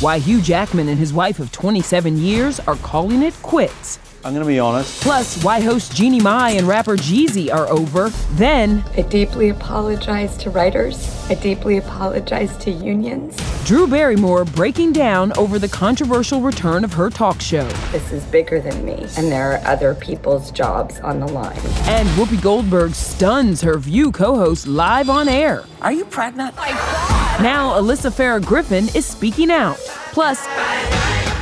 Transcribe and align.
Why 0.00 0.18
Hugh 0.18 0.42
Jackman 0.42 0.88
and 0.88 0.98
his 0.98 1.14
wife 1.14 1.40
of 1.40 1.50
27 1.52 2.18
years 2.18 2.60
are 2.60 2.76
calling 2.76 3.22
it 3.22 3.32
quits. 3.40 3.98
I'm 4.26 4.32
gonna 4.32 4.44
be 4.44 4.58
honest. 4.58 5.02
Plus, 5.02 5.40
why 5.44 5.60
host 5.60 5.94
Jeannie 5.94 6.18
Mai 6.18 6.50
and 6.50 6.66
rapper 6.66 6.96
Jeezy 6.96 7.48
are 7.54 7.68
over. 7.68 8.08
Then, 8.32 8.82
I 8.96 9.02
deeply 9.02 9.50
apologize 9.50 10.36
to 10.38 10.50
writers. 10.50 11.24
I 11.30 11.34
deeply 11.34 11.76
apologize 11.76 12.56
to 12.64 12.72
unions. 12.72 13.36
Drew 13.64 13.86
Barrymore 13.86 14.44
breaking 14.44 14.94
down 14.94 15.32
over 15.38 15.60
the 15.60 15.68
controversial 15.68 16.40
return 16.40 16.82
of 16.82 16.92
her 16.94 17.08
talk 17.08 17.40
show. 17.40 17.68
This 17.92 18.10
is 18.10 18.24
bigger 18.24 18.60
than 18.60 18.84
me, 18.84 19.06
and 19.16 19.30
there 19.30 19.52
are 19.52 19.64
other 19.64 19.94
people's 19.94 20.50
jobs 20.50 20.98
on 20.98 21.20
the 21.20 21.28
line. 21.28 21.60
And 21.86 22.08
Whoopi 22.18 22.42
Goldberg 22.42 22.96
stuns 22.96 23.60
her 23.60 23.78
View 23.78 24.10
co 24.10 24.34
host 24.34 24.66
live 24.66 25.08
on 25.08 25.28
air. 25.28 25.62
Are 25.82 25.92
you 25.92 26.04
pregnant? 26.04 26.56
Now, 26.56 27.78
Alyssa 27.80 28.10
Farah 28.10 28.44
Griffin 28.44 28.88
is 28.96 29.06
speaking 29.06 29.52
out. 29.52 29.76
Plus, 30.12 30.44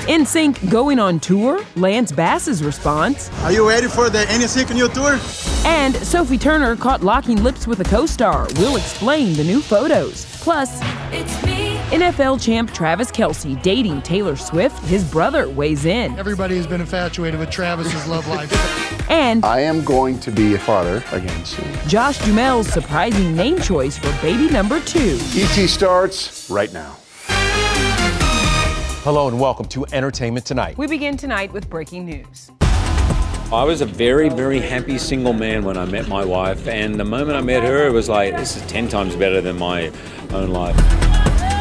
NSYNC 0.05 0.71
going 0.71 0.99
on 0.99 1.19
tour, 1.19 1.65
Lance 1.77 2.13
Bass's 2.13 2.63
response, 2.63 3.31
Are 3.43 3.53
you 3.53 3.67
ready 3.67 3.89
for 3.89 4.11
the 4.11 4.19
NSYNC 4.25 4.75
new 4.75 4.87
tour? 4.89 5.19
and 5.67 5.97
Sophie 5.97 6.37
Turner 6.37 6.77
caught 6.77 7.03
locking 7.03 7.43
lips 7.43 7.67
with 7.67 7.81
a 7.81 7.85
co 7.85 8.05
star. 8.05 8.47
We'll 8.59 8.77
explain 8.77 9.33
the 9.33 9.45
new 9.45 9.63
photos. 9.63 10.27
Plus, 10.43 10.79
NFL 11.91 12.39
champ 12.45 12.71
Travis 12.75 13.11
Kelce 13.11 13.61
dating 13.63 14.03
Taylor 14.03 14.37
Swift. 14.37 14.79
His 14.85 15.11
brother 15.11 15.49
weighs 15.49 15.87
in. 15.87 16.19
Everybody 16.19 16.57
has 16.59 16.67
been 16.67 16.83
infatuated 16.83 17.41
with 17.41 17.49
Travis's 17.51 18.07
love 18.07 18.29
life. 18.29 19.11
And 19.11 19.43
I 19.43 19.61
am 19.61 19.83
going 19.85 20.19
to 20.21 20.31
be 20.31 20.55
a 20.55 20.59
father 20.59 21.03
again 21.13 21.45
soon. 21.47 21.73
Josh 21.89 22.19
Duhamel's 22.19 22.69
surprising 22.71 23.35
name 23.35 23.59
choice 23.59 23.97
for 23.97 24.11
baby 24.21 24.53
number 24.53 24.81
two. 24.81 25.19
ET 25.35 25.67
starts 25.67 26.51
right 26.51 26.73
now. 26.75 26.97
Hello 29.05 29.29
and 29.29 29.39
welcome 29.39 29.67
to 29.67 29.85
Entertainment 29.93 30.47
Tonight. 30.47 30.79
We 30.79 30.87
begin 30.87 31.19
tonight 31.19 31.53
with 31.53 31.69
breaking 31.69 32.07
news. 32.07 32.51
I 33.53 33.63
was 33.63 33.83
a 33.83 33.85
very, 33.85 34.31
very 34.31 34.61
happy 34.61 34.97
single 34.97 35.35
man 35.35 35.63
when 35.63 35.77
I 35.77 35.85
met 35.85 36.09
my 36.09 36.25
wife, 36.25 36.67
and 36.67 36.99
the 36.99 37.05
moment 37.05 37.37
I 37.37 37.43
met 37.43 37.63
her, 37.65 37.87
it 37.87 37.91
was 37.91 38.09
like, 38.09 38.35
this 38.35 38.57
is 38.57 38.63
10 38.63 38.89
times 38.89 39.15
better 39.15 39.43
than 39.43 39.59
my 39.59 39.93
own 40.33 40.49
life. 40.49 40.75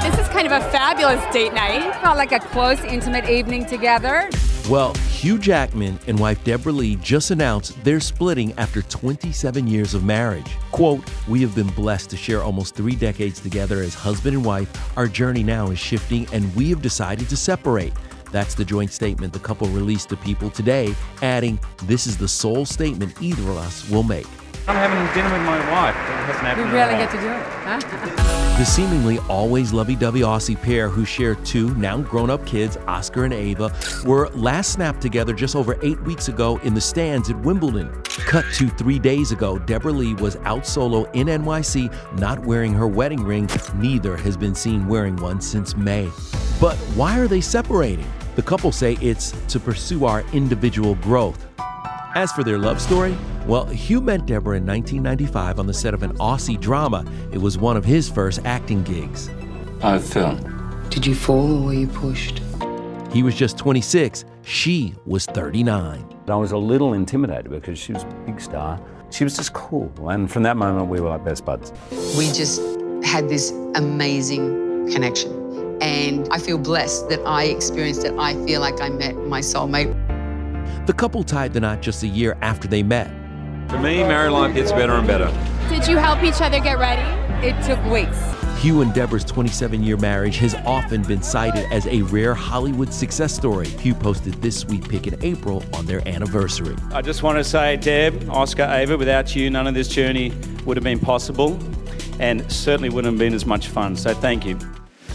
This 0.03 0.17
is 0.17 0.29
kind 0.29 0.47
of 0.47 0.53
a 0.53 0.61
fabulous 0.71 1.21
date 1.33 1.53
night. 1.53 1.85
It 1.85 1.95
Felt 1.95 2.15
like 2.15 2.31
a 2.31 2.39
close, 2.39 2.79
intimate 2.85 3.29
evening 3.29 3.65
together. 3.65 4.29
Well, 4.69 4.93
Hugh 4.93 5.37
Jackman 5.37 5.99
and 6.07 6.17
wife 6.17 6.41
Deborra 6.45 6.73
Lee 6.73 6.95
just 6.95 7.31
announced 7.31 7.83
they're 7.83 7.99
splitting 7.99 8.53
after 8.53 8.81
27 8.81 9.67
years 9.67 9.93
of 9.93 10.05
marriage. 10.05 10.49
Quote, 10.71 11.03
We 11.27 11.41
have 11.41 11.53
been 11.53 11.67
blessed 11.67 12.09
to 12.11 12.17
share 12.17 12.41
almost 12.41 12.73
three 12.73 12.95
decades 12.95 13.41
together 13.41 13.81
as 13.81 13.93
husband 13.93 14.37
and 14.37 14.45
wife. 14.45 14.97
Our 14.97 15.07
journey 15.07 15.43
now 15.43 15.69
is 15.71 15.79
shifting, 15.79 16.27
and 16.31 16.55
we 16.55 16.69
have 16.69 16.81
decided 16.81 17.27
to 17.27 17.35
separate. 17.35 17.91
That's 18.31 18.55
the 18.55 18.63
joint 18.63 18.93
statement 18.93 19.33
the 19.33 19.39
couple 19.39 19.67
released 19.67 20.07
to 20.09 20.17
people 20.17 20.49
today, 20.49 20.95
adding, 21.21 21.59
This 21.83 22.07
is 22.07 22.15
the 22.17 22.29
sole 22.29 22.65
statement 22.65 23.21
either 23.21 23.43
of 23.43 23.57
us 23.57 23.87
will 23.89 24.03
make. 24.03 24.27
I'm 24.65 24.75
having 24.75 25.13
dinner 25.13 25.33
with 25.33 25.45
my 25.45 25.59
wife. 25.71 25.93
That 25.93 26.23
hasn't 26.25 26.43
We 26.43 26.47
happened 26.47 26.67
in 26.67 26.73
really 26.73 26.95
get 26.95 27.11
to 27.11 27.19
do 27.19 27.27
it, 27.27 28.19
huh? 28.23 28.39
The 28.53 28.63
seemingly 28.63 29.17
always 29.27 29.73
lovey 29.73 29.95
dovey 29.95 30.21
Aussie 30.21 30.55
pair 30.55 30.87
who 30.87 31.05
share 31.05 31.33
two 31.35 31.73
now 31.73 31.97
grown 31.97 32.29
up 32.29 32.45
kids, 32.45 32.77
Oscar 32.87 33.25
and 33.25 33.33
Ava, 33.33 33.75
were 34.05 34.29
last 34.29 34.73
snapped 34.73 35.01
together 35.01 35.33
just 35.33 35.55
over 35.55 35.75
eight 35.81 35.99
weeks 36.03 36.27
ago 36.27 36.57
in 36.63 36.75
the 36.75 36.79
stands 36.79 37.31
at 37.31 37.39
Wimbledon. 37.41 37.91
Cut 38.03 38.45
to 38.53 38.69
three 38.69 38.99
days 38.99 39.31
ago, 39.31 39.57
Deborra 39.57 39.97
Lee 39.97 40.13
was 40.13 40.37
out 40.43 40.67
solo 40.67 41.05
in 41.11 41.27
NYC, 41.27 42.19
not 42.19 42.45
wearing 42.45 42.73
her 42.73 42.87
wedding 42.87 43.23
ring. 43.23 43.49
Neither 43.75 44.15
has 44.17 44.37
been 44.37 44.53
seen 44.53 44.87
wearing 44.87 45.15
one 45.15 45.41
since 45.41 45.75
May. 45.75 46.09
But 46.61 46.77
why 46.95 47.19
are 47.19 47.27
they 47.27 47.41
separating? 47.41 48.07
The 48.35 48.43
couple 48.43 48.71
say 48.71 48.97
it's 49.01 49.31
to 49.47 49.59
pursue 49.59 50.05
our 50.05 50.23
individual 50.31 50.93
growth. 50.95 51.47
As 52.15 52.31
for 52.31 52.43
their 52.43 52.59
love 52.59 52.79
story, 52.79 53.17
well, 53.47 53.65
Hugh 53.65 53.99
met 53.99 54.27
Deborra 54.27 54.57
in 54.57 54.67
1995 54.67 55.57
on 55.57 55.65
the 55.65 55.73
set 55.73 55.95
of 55.95 56.03
an 56.03 56.15
Aussie 56.17 56.59
drama. 56.59 57.03
It 57.31 57.39
was 57.39 57.57
one 57.57 57.75
of 57.75 57.83
his 57.83 58.07
first 58.07 58.39
acting 58.45 58.83
gigs. 58.83 59.31
I 59.81 59.97
fell. 59.97 60.35
Did 60.89 61.07
you 61.07 61.15
fall 61.15 61.57
or 61.57 61.65
were 61.65 61.73
you 61.73 61.87
pushed? 61.87 62.39
He 63.11 63.23
was 63.23 63.33
just 63.33 63.57
26, 63.57 64.25
she 64.43 64.93
was 65.07 65.25
39. 65.25 66.07
I 66.27 66.35
was 66.35 66.51
a 66.51 66.57
little 66.57 66.93
intimidated 66.93 67.49
because 67.49 67.79
she 67.79 67.93
was 67.93 68.03
a 68.03 68.07
big 68.27 68.39
star. 68.39 68.79
She 69.09 69.23
was 69.23 69.35
just 69.35 69.53
cool, 69.53 69.91
and 70.09 70.31
from 70.31 70.43
that 70.43 70.55
moment, 70.55 70.89
we 70.89 70.99
were 70.99 71.09
like 71.09 71.25
best 71.25 71.45
buds. 71.45 71.71
We 72.15 72.27
just 72.27 72.61
had 73.03 73.27
this 73.27 73.51
amazing 73.73 74.91
connection. 74.91 75.41
And 75.81 76.27
I 76.31 76.37
feel 76.37 76.57
blessed 76.57 77.09
that 77.09 77.19
I 77.25 77.43
experienced 77.45 78.05
it. 78.05 78.13
I 78.17 78.33
feel 78.45 78.61
like 78.61 78.79
I 78.81 78.89
met 78.89 79.15
my 79.15 79.41
soulmate. 79.41 79.93
The 80.85 80.93
couple 80.93 81.23
tied 81.23 81.53
the 81.53 81.61
knot 81.61 81.81
just 81.81 82.03
a 82.03 82.07
year 82.07 82.37
after 82.41 82.67
they 82.67 82.83
met. 82.83 83.07
For 83.69 83.79
me, 83.79 84.03
married 84.03 84.31
life 84.31 84.53
gets 84.53 84.73
better 84.73 84.91
and 84.93 85.07
better. 85.07 85.31
Did 85.69 85.87
you 85.87 85.95
help 85.95 86.21
each 86.23 86.41
other 86.41 86.59
get 86.59 86.77
ready? 86.77 87.01
It 87.47 87.55
took 87.65 87.81
weeks. 87.85 88.17
Hugh 88.61 88.81
and 88.81 88.93
Deborra's 88.93 89.23
27 89.23 89.81
year 89.81 89.95
marriage 89.95 90.37
has 90.37 90.55
often 90.65 91.01
been 91.03 91.23
cited 91.23 91.71
as 91.71 91.87
a 91.87 92.01
rare 92.03 92.33
Hollywood 92.33 92.93
success 92.93 93.33
story. 93.33 93.67
Hugh 93.67 93.95
posted 93.95 94.33
this 94.41 94.59
sweet 94.59 94.87
pic 94.87 95.07
in 95.07 95.17
April 95.23 95.63
on 95.73 95.85
their 95.85 96.05
anniversary. 96.05 96.75
I 96.91 97.01
just 97.01 97.23
want 97.23 97.37
to 97.37 97.45
say, 97.45 97.77
Deb, 97.77 98.29
Oscar, 98.29 98.67
Ava, 98.69 98.97
without 98.97 99.35
you, 99.37 99.49
none 99.49 99.67
of 99.67 99.73
this 99.73 99.87
journey 99.87 100.33
would 100.65 100.75
have 100.75 100.83
been 100.83 100.99
possible 100.99 101.57
and 102.19 102.49
certainly 102.51 102.89
wouldn't 102.89 103.13
have 103.13 103.19
been 103.19 103.33
as 103.33 103.45
much 103.45 103.67
fun. 103.67 103.95
So 103.95 104.13
thank 104.13 104.45
you. 104.45 104.59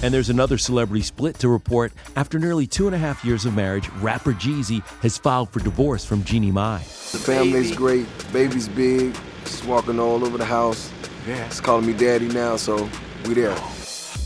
And 0.02 0.14
there's 0.14 0.30
another 0.30 0.58
celebrity 0.58 1.02
split 1.02 1.38
to 1.40 1.48
report. 1.48 1.92
After 2.14 2.38
nearly 2.38 2.66
two 2.66 2.86
and 2.86 2.94
a 2.94 2.98
half 2.98 3.24
years 3.24 3.44
of 3.44 3.54
marriage, 3.54 3.88
rapper 4.00 4.32
Jeezy 4.32 4.86
has 5.00 5.18
filed 5.18 5.50
for 5.50 5.60
divorce 5.60 6.04
from 6.04 6.22
Jeannie 6.22 6.52
Mai. 6.52 6.78
The 6.78 7.18
family's 7.18 7.74
great, 7.74 8.06
baby's 8.32 8.68
big, 8.68 9.16
she's 9.44 9.64
walking 9.64 9.98
all 9.98 10.24
over 10.24 10.38
the 10.38 10.44
house. 10.44 10.92
Yeah. 11.26 11.48
She's 11.48 11.60
calling 11.60 11.86
me 11.86 11.94
daddy 11.94 12.28
now, 12.28 12.56
so 12.56 12.88
we 13.26 13.34
there. 13.34 13.56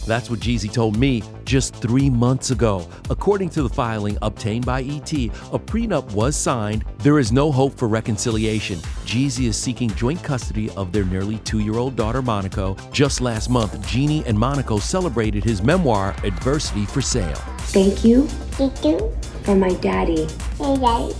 That's 0.06 0.31
what 0.31 0.40
Jeezy 0.40 0.72
told 0.72 0.96
me 0.96 1.22
just 1.44 1.75
three 1.75 2.10
months 2.10 2.50
ago. 2.50 2.88
According 3.10 3.50
to 3.50 3.62
the 3.62 3.69
filing 3.69 4.19
obtained 4.22 4.66
by 4.66 4.82
ET, 4.82 5.12
a 5.12 5.58
prenup 5.58 6.12
was 6.12 6.37
signed. 6.37 6.84
There 6.99 7.19
is 7.19 7.32
no 7.32 7.52
hope 7.52 7.75
for 7.75 7.88
reconciliation. 7.88 8.78
Jeezy 9.06 9.46
is 9.46 9.56
seeking 9.56 9.90
joint 9.90 10.22
custody 10.22 10.70
of 10.70 10.93
their 10.93 11.04
nearly 11.04 11.38
two 11.38 11.60
year 11.60 11.76
old 11.76 11.96
daughter, 11.96 12.22
Monaco. 12.22 12.76
Just 12.93 13.20
last 13.20 13.49
month, 13.49 13.81
Jeannie 13.87 14.25
and 14.26 14.38
Monaco 14.38 14.78
celebrated 14.78 15.44
his 15.44 15.62
memoir, 15.62 16.14
Adversity 16.25 16.84
for 16.84 17.00
Sale. 17.00 17.34
Thank 17.72 18.04
you. 18.04 18.26
Thank 18.58 18.84
you. 18.84 19.12
For 19.44 19.56
my 19.56 19.75
daddy. 19.75 20.26
Hey, 20.58 20.76
daddy. 20.76 21.14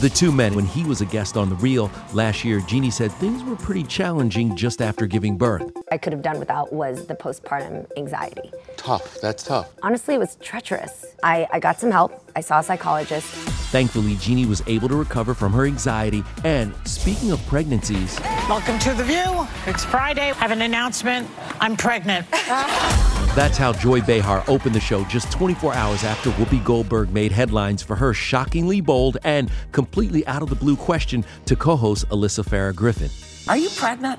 The 0.00 0.10
two 0.12 0.32
men, 0.32 0.54
when 0.54 0.66
he 0.66 0.84
was 0.84 1.00
a 1.00 1.06
guest 1.06 1.36
on 1.36 1.48
The 1.48 1.54
Real 1.56 1.90
last 2.12 2.44
year, 2.44 2.60
Jeannie 2.60 2.90
said 2.90 3.12
things 3.12 3.44
were 3.44 3.56
pretty 3.56 3.84
challenging 3.84 4.56
just 4.56 4.82
after 4.82 5.06
giving 5.06 5.38
birth. 5.38 5.70
I 5.92 5.98
could 5.98 6.14
have 6.14 6.22
done 6.22 6.38
without 6.38 6.72
was 6.72 7.04
the 7.04 7.14
postpartum 7.14 7.86
anxiety. 7.98 8.50
Tough, 8.78 9.20
that's 9.20 9.42
tough. 9.42 9.70
Honestly, 9.82 10.14
it 10.14 10.18
was 10.18 10.36
treacherous. 10.36 11.04
I, 11.22 11.46
I 11.52 11.60
got 11.60 11.78
some 11.78 11.90
help. 11.90 12.30
I 12.34 12.40
saw 12.40 12.60
a 12.60 12.62
psychologist. 12.62 13.26
Thankfully, 13.70 14.14
Jeannie 14.16 14.46
was 14.46 14.62
able 14.66 14.88
to 14.88 14.96
recover 14.96 15.34
from 15.34 15.52
her 15.52 15.66
anxiety. 15.66 16.24
And 16.44 16.74
speaking 16.86 17.30
of 17.30 17.46
pregnancies, 17.46 18.18
welcome 18.48 18.78
to 18.78 18.94
The 18.94 19.04
View. 19.04 19.46
It's 19.66 19.84
Friday. 19.84 20.30
I 20.30 20.34
have 20.36 20.50
an 20.50 20.62
announcement. 20.62 21.28
I'm 21.60 21.76
pregnant. 21.76 22.26
That's 22.30 23.58
how 23.58 23.74
Joy 23.74 24.00
Behar 24.00 24.44
opened 24.48 24.74
the 24.74 24.80
show 24.80 25.04
just 25.04 25.30
24 25.30 25.74
hours 25.74 26.04
after 26.04 26.30
Whoopi 26.30 26.64
Goldberg 26.64 27.12
made 27.12 27.32
headlines 27.32 27.82
for 27.82 27.96
her 27.96 28.14
shockingly 28.14 28.80
bold 28.80 29.18
and 29.24 29.50
completely 29.72 30.26
out 30.26 30.40
of 30.40 30.48
the 30.48 30.56
blue 30.56 30.76
question 30.76 31.22
to 31.44 31.54
co 31.54 31.76
host 31.76 32.08
Alyssa 32.08 32.42
Farah 32.48 32.74
Griffin. 32.74 33.10
Are 33.46 33.58
you 33.58 33.68
pregnant? 33.76 34.18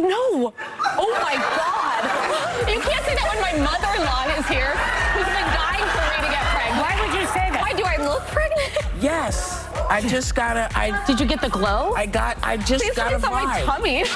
No. 0.00 0.54
Oh 0.94 1.12
my 1.22 1.34
God. 1.34 2.02
You 2.70 2.78
can't 2.78 3.04
say 3.04 3.14
that 3.18 3.26
when 3.26 3.40
my 3.42 3.54
mother 3.66 3.90
in 3.98 4.06
law 4.06 4.30
is 4.30 4.46
here 4.46 4.70
who's 5.18 5.26
been 5.26 5.50
dying 5.50 5.86
for 5.90 6.04
me 6.06 6.27
say 7.32 7.50
that? 7.50 7.60
Why 7.62 7.72
do 7.72 7.84
I 7.84 7.96
look 8.04 8.22
pregnant? 8.26 8.78
Yes. 9.00 9.64
I 9.88 10.00
just 10.00 10.34
got 10.34 10.56
a. 10.56 10.68
I 10.76 11.04
did 11.06 11.20
you 11.20 11.26
get 11.26 11.40
the 11.40 11.48
glow? 11.48 11.92
I 11.94 12.04
got. 12.04 12.36
I 12.42 12.56
just 12.56 12.82
Please 12.82 12.96
got 12.96 13.12
a 13.12 13.18
vibe. 13.18 13.30
my 13.30 13.60
tummy. 13.62 14.02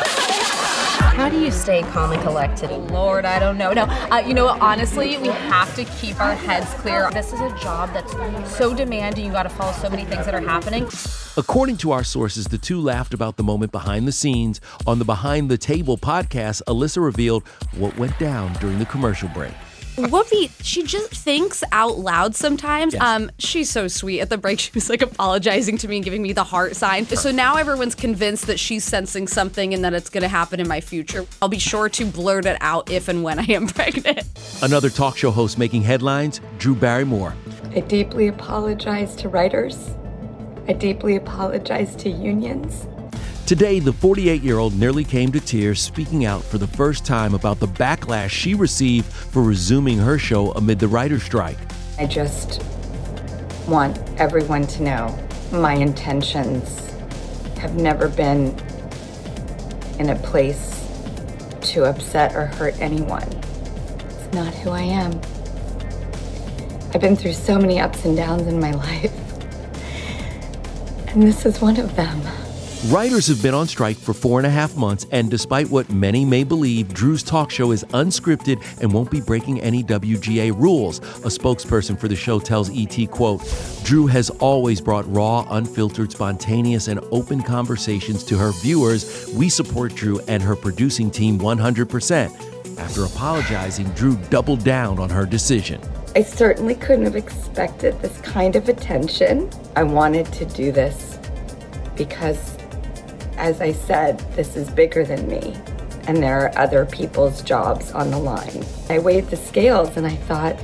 How 1.16 1.28
do 1.28 1.40
you 1.40 1.52
stay 1.52 1.82
calm 1.82 2.10
and 2.10 2.20
collected? 2.22 2.70
Lord, 2.90 3.24
I 3.24 3.38
don't 3.38 3.56
know. 3.56 3.72
No, 3.72 3.84
uh, 3.84 4.24
you 4.26 4.34
know 4.34 4.46
what? 4.46 4.60
Honestly, 4.60 5.16
we 5.18 5.28
have 5.28 5.72
to 5.76 5.84
keep 5.84 6.20
our 6.20 6.34
heads 6.34 6.68
clear. 6.80 7.08
This 7.12 7.32
is 7.32 7.40
a 7.40 7.56
job 7.60 7.92
that's 7.92 8.12
so 8.56 8.74
demanding. 8.74 9.24
You 9.26 9.30
got 9.32 9.44
to 9.44 9.48
follow 9.50 9.72
so 9.72 9.88
many 9.88 10.04
things 10.04 10.24
that 10.26 10.34
are 10.34 10.40
happening. 10.40 10.88
According 11.36 11.76
to 11.78 11.92
our 11.92 12.02
sources, 12.02 12.46
the 12.46 12.58
two 12.58 12.80
laughed 12.80 13.14
about 13.14 13.36
the 13.36 13.44
moment 13.44 13.70
behind 13.70 14.08
the 14.08 14.12
scenes. 14.12 14.60
On 14.86 14.98
the 14.98 15.04
Behind 15.04 15.48
the 15.48 15.58
Table 15.58 15.96
podcast, 15.96 16.60
Alyssa 16.66 17.02
revealed 17.02 17.46
what 17.76 17.96
went 17.96 18.18
down 18.18 18.52
during 18.54 18.78
the 18.80 18.86
commercial 18.86 19.28
break. 19.28 19.52
Whoopi, 19.96 20.50
she 20.62 20.84
just 20.84 21.12
thinks 21.12 21.62
out 21.70 21.98
loud 21.98 22.34
sometimes. 22.34 22.94
Yes. 22.94 23.02
Um, 23.02 23.30
she's 23.38 23.68
so 23.68 23.88
sweet. 23.88 24.20
At 24.20 24.30
the 24.30 24.38
break, 24.38 24.58
she 24.60 24.70
was 24.72 24.88
like 24.88 25.02
apologizing 25.02 25.76
to 25.78 25.88
me 25.88 25.96
and 25.96 26.04
giving 26.04 26.22
me 26.22 26.32
the 26.32 26.44
heart 26.44 26.76
sign. 26.76 27.06
So 27.06 27.30
now 27.30 27.56
everyone's 27.56 27.94
convinced 27.94 28.46
that 28.46 28.58
she's 28.58 28.84
sensing 28.84 29.28
something 29.28 29.74
and 29.74 29.84
that 29.84 29.92
it's 29.92 30.08
going 30.08 30.22
to 30.22 30.28
happen 30.28 30.60
in 30.60 30.68
my 30.68 30.80
future. 30.80 31.26
I'll 31.40 31.48
be 31.48 31.58
sure 31.58 31.88
to 31.90 32.06
blurt 32.06 32.46
it 32.46 32.56
out 32.60 32.90
if 32.90 33.08
and 33.08 33.22
when 33.22 33.38
I 33.38 33.44
am 33.44 33.66
pregnant. 33.68 34.22
Another 34.62 34.90
talk 34.90 35.16
show 35.16 35.30
host 35.30 35.58
making 35.58 35.82
headlines, 35.82 36.40
Drew 36.58 36.74
Barrymore. 36.74 37.34
I 37.74 37.80
deeply 37.80 38.28
apologize 38.28 39.14
to 39.16 39.28
writers. 39.28 39.90
I 40.68 40.72
deeply 40.74 41.16
apologize 41.16 41.96
to 41.96 42.08
unions. 42.08 42.86
Today, 43.44 43.80
the 43.80 43.92
48 43.92 44.40
year 44.40 44.58
old 44.58 44.78
nearly 44.78 45.02
came 45.02 45.32
to 45.32 45.40
tears 45.40 45.80
speaking 45.80 46.24
out 46.24 46.44
for 46.44 46.58
the 46.58 46.66
first 46.66 47.04
time 47.04 47.34
about 47.34 47.58
the 47.58 47.66
backlash 47.66 48.30
she 48.30 48.54
received 48.54 49.06
for 49.06 49.42
resuming 49.42 49.98
her 49.98 50.16
show 50.16 50.52
amid 50.52 50.78
the 50.78 50.86
writer's 50.86 51.24
strike. 51.24 51.58
I 51.98 52.06
just 52.06 52.62
want 53.66 53.98
everyone 54.18 54.66
to 54.68 54.82
know 54.84 55.28
my 55.50 55.74
intentions 55.74 56.94
have 57.58 57.74
never 57.74 58.08
been 58.08 58.56
in 59.98 60.10
a 60.10 60.16
place 60.22 60.88
to 61.62 61.84
upset 61.84 62.36
or 62.36 62.46
hurt 62.46 62.80
anyone. 62.80 63.28
It's 64.08 64.32
not 64.32 64.54
who 64.54 64.70
I 64.70 64.82
am. 64.82 65.20
I've 66.94 67.00
been 67.00 67.16
through 67.16 67.32
so 67.32 67.58
many 67.58 67.80
ups 67.80 68.04
and 68.04 68.16
downs 68.16 68.46
in 68.46 68.60
my 68.60 68.70
life, 68.86 69.12
and 71.08 71.24
this 71.24 71.44
is 71.44 71.60
one 71.60 71.78
of 71.78 71.96
them. 71.96 72.22
Writers 72.86 73.28
have 73.28 73.40
been 73.40 73.54
on 73.54 73.68
strike 73.68 73.96
for 73.96 74.12
four 74.12 74.40
and 74.40 74.46
a 74.46 74.50
half 74.50 74.74
months, 74.74 75.06
and 75.12 75.30
despite 75.30 75.70
what 75.70 75.88
many 75.88 76.24
may 76.24 76.42
believe, 76.42 76.92
Drew's 76.92 77.22
talk 77.22 77.48
show 77.48 77.70
is 77.70 77.84
unscripted 77.84 78.60
and 78.80 78.92
won't 78.92 79.08
be 79.08 79.20
breaking 79.20 79.60
any 79.60 79.84
WGA 79.84 80.50
rules. 80.60 80.98
A 80.98 81.28
spokesperson 81.28 81.96
for 81.96 82.08
the 82.08 82.16
show 82.16 82.40
tells 82.40 82.76
ET, 82.76 83.08
quote, 83.12 83.40
Drew 83.84 84.08
has 84.08 84.30
always 84.30 84.80
brought 84.80 85.04
raw, 85.06 85.46
unfiltered, 85.50 86.10
spontaneous, 86.10 86.88
and 86.88 86.98
open 87.12 87.40
conversations 87.40 88.24
to 88.24 88.36
her 88.36 88.50
viewers. 88.50 89.32
We 89.32 89.48
support 89.48 89.94
Drew 89.94 90.18
and 90.26 90.42
her 90.42 90.56
producing 90.56 91.08
team 91.08 91.38
100%. 91.38 92.78
After 92.78 93.04
apologizing, 93.04 93.90
Drew 93.90 94.16
doubled 94.28 94.64
down 94.64 94.98
on 94.98 95.08
her 95.08 95.24
decision. 95.24 95.80
I 96.16 96.24
certainly 96.24 96.74
couldn't 96.74 97.04
have 97.04 97.14
expected 97.14 98.00
this 98.02 98.20
kind 98.22 98.56
of 98.56 98.68
attention. 98.68 99.50
I 99.76 99.84
wanted 99.84 100.26
to 100.32 100.46
do 100.46 100.72
this 100.72 101.20
because 101.94 102.56
as 103.42 103.60
I 103.60 103.72
said, 103.72 104.20
this 104.36 104.56
is 104.56 104.70
bigger 104.70 105.04
than 105.04 105.26
me, 105.26 105.56
and 106.06 106.18
there 106.18 106.42
are 106.42 106.56
other 106.56 106.86
people's 106.86 107.42
jobs 107.42 107.90
on 107.90 108.12
the 108.12 108.16
line. 108.16 108.64
I 108.88 109.00
weighed 109.00 109.26
the 109.30 109.36
scales 109.36 109.96
and 109.96 110.06
I 110.06 110.14
thought, 110.14 110.56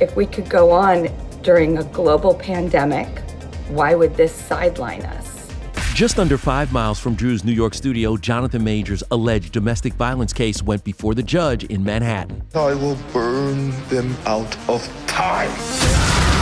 if 0.00 0.16
we 0.16 0.26
could 0.26 0.50
go 0.50 0.72
on 0.72 1.08
during 1.42 1.78
a 1.78 1.84
global 1.84 2.34
pandemic, 2.34 3.20
why 3.68 3.94
would 3.94 4.16
this 4.16 4.32
sideline 4.32 5.02
us? 5.02 5.48
Just 5.94 6.18
under 6.18 6.36
five 6.36 6.72
miles 6.72 6.98
from 6.98 7.14
Drew's 7.14 7.44
New 7.44 7.52
York 7.52 7.74
studio, 7.74 8.16
Jonathan 8.16 8.64
Majors' 8.64 9.04
alleged 9.12 9.52
domestic 9.52 9.92
violence 9.92 10.32
case 10.32 10.64
went 10.64 10.82
before 10.82 11.14
the 11.14 11.22
judge 11.22 11.62
in 11.62 11.84
Manhattan. 11.84 12.42
I 12.56 12.74
will 12.74 12.98
burn 13.12 13.70
them 13.88 14.16
out 14.26 14.58
of 14.68 14.82
time. 15.06 16.33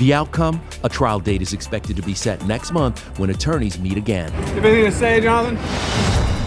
The 0.00 0.12
outcome? 0.12 0.60
A 0.82 0.88
trial 0.88 1.20
date 1.20 1.40
is 1.40 1.52
expected 1.52 1.94
to 1.94 2.02
be 2.02 2.14
set 2.14 2.44
next 2.46 2.72
month 2.72 2.98
when 3.16 3.30
attorneys 3.30 3.78
meet 3.78 3.96
again. 3.96 4.32
You 4.32 4.40
have 4.40 4.64
anything 4.64 4.90
to 4.90 4.92
say, 4.92 5.20
Jonathan? 5.20 5.56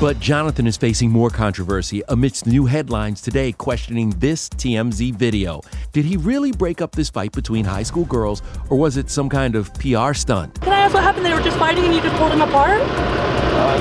But 0.02 0.20
Jonathan 0.20 0.68
is 0.68 0.76
facing 0.76 1.10
more 1.10 1.30
controversy 1.30 2.04
amidst 2.10 2.46
new 2.46 2.66
headlines 2.66 3.22
today 3.22 3.54
questioning 3.54 4.10
this 4.20 4.50
TMZ 4.50 5.16
video. 5.16 5.62
Did 5.94 6.04
he 6.04 6.18
really 6.18 6.52
break 6.52 6.82
up 6.82 6.92
this 6.92 7.10
fight 7.10 7.32
between 7.32 7.64
high 7.64 7.84
school 7.84 8.04
girls, 8.04 8.42
or 8.70 8.78
was 8.78 8.98
it 8.98 9.10
some 9.10 9.30
kind 9.30 9.56
of 9.56 9.74
PR 9.76 10.14
stunt? 10.14 10.60
Can 10.60 10.74
I 10.74 10.80
ask 10.80 10.94
what 10.94 11.04
happened? 11.04 11.26
They 11.26 11.34
were 11.34 11.42
just 11.42 11.58
fighting 11.58 11.86
and 11.86 11.96
you 11.96 12.02
just 12.02 12.18
pulled 12.18 12.34
them 12.34 12.42
apart? 12.42 12.82
Uh, 12.82 13.78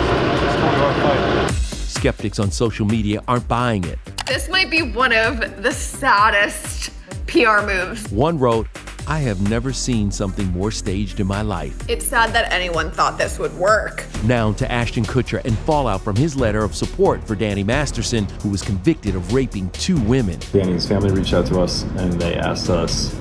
Skeptics 1.49 2.39
on 2.39 2.53
social 2.53 2.87
media 2.87 3.21
aren't 3.27 3.49
buying 3.49 3.83
it. 3.85 3.99
This 4.27 4.49
might 4.49 4.71
be 4.71 4.83
one 4.83 5.13
of 5.13 5.61
the 5.63 5.73
saddest 5.73 6.91
PR 7.27 7.63
moves. 7.63 8.09
One 8.13 8.39
wrote, 8.39 8.69
I 9.09 9.21
have 9.21 9.49
never 9.49 9.73
seen 9.73 10.11
something 10.11 10.49
more 10.49 10.73
staged 10.73 11.21
in 11.21 11.29
my 11.29 11.43
life. 11.43 11.89
It's 11.89 12.05
sad 12.05 12.33
that 12.33 12.53
anyone 12.53 12.91
thought 12.91 13.19
this 13.19 13.39
would 13.39 13.55
work. 13.55 14.05
Now 14.25 14.53
to 14.55 14.71
Ashton 14.71 15.05
Kutcher 15.05 15.45
and 15.45 15.57
fallout 15.59 16.01
from 16.01 16.17
his 16.17 16.35
letter 16.35 16.65
of 16.65 16.75
support 16.75 17.23
for 17.23 17.37
Danny 17.37 17.63
Masterson, 17.63 18.25
who 18.43 18.49
was 18.49 18.63
convicted 18.63 19.15
of 19.15 19.33
raping 19.33 19.71
two 19.71 20.01
women. 20.01 20.41
Danny's 20.53 20.89
family 20.89 21.13
reached 21.13 21.35
out 21.35 21.47
to 21.47 21.61
us 21.61 21.85
and 21.99 22.15
they 22.15 22.35
asked 22.35 22.69
us 22.69 23.17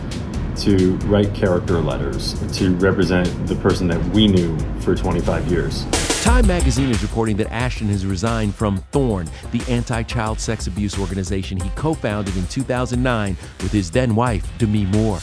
to 0.64 0.96
write 1.06 1.32
character 1.36 1.80
letters 1.80 2.34
to 2.58 2.74
represent 2.78 3.28
the 3.46 3.56
person 3.56 3.88
that 3.88 4.04
we 4.08 4.28
knew 4.28 4.58
for 4.80 4.96
25 4.96 5.52
years. 5.52 5.86
Time 6.24 6.48
magazine 6.48 6.90
is 6.90 7.04
reporting 7.04 7.38
that 7.38 7.52
Ashton 7.52 7.88
has 7.90 8.04
resigned 8.08 8.56
from 8.56 8.78
Thorn, 8.92 9.30
the 9.52 9.62
anti 9.70 10.02
child 10.02 10.40
sex 10.40 10.66
abuse 10.66 10.98
organization 10.98 11.60
he 11.60 11.70
co 11.76 11.94
founded 11.94 12.36
in 12.36 12.48
2009 12.48 13.38
with 13.62 13.72
his 13.72 13.92
then 13.92 14.16
wife, 14.16 14.52
Demi 14.58 14.86
Moore. 14.86 15.20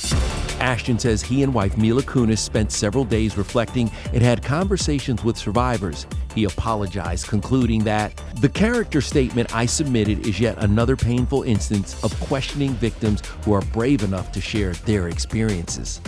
Ashton 0.62 0.96
says 0.96 1.22
he 1.22 1.42
and 1.42 1.52
wife 1.52 1.76
Mila 1.76 2.02
Kunis 2.02 2.38
spent 2.38 2.70
several 2.70 3.04
days 3.04 3.36
reflecting 3.36 3.90
and 4.12 4.22
had 4.22 4.44
conversations 4.44 5.24
with 5.24 5.36
survivors. 5.36 6.06
He 6.36 6.44
apologized, 6.44 7.26
concluding 7.26 7.82
that 7.82 8.22
the 8.36 8.48
character 8.48 9.00
statement 9.00 9.52
I 9.54 9.66
submitted 9.66 10.24
is 10.24 10.38
yet 10.38 10.56
another 10.58 10.94
painful 10.94 11.42
instance 11.42 12.02
of 12.04 12.18
questioning 12.20 12.74
victims 12.74 13.22
who 13.44 13.52
are 13.54 13.60
brave 13.60 14.04
enough 14.04 14.30
to 14.32 14.40
share 14.40 14.72
their 14.86 15.08
experiences. 15.08 16.00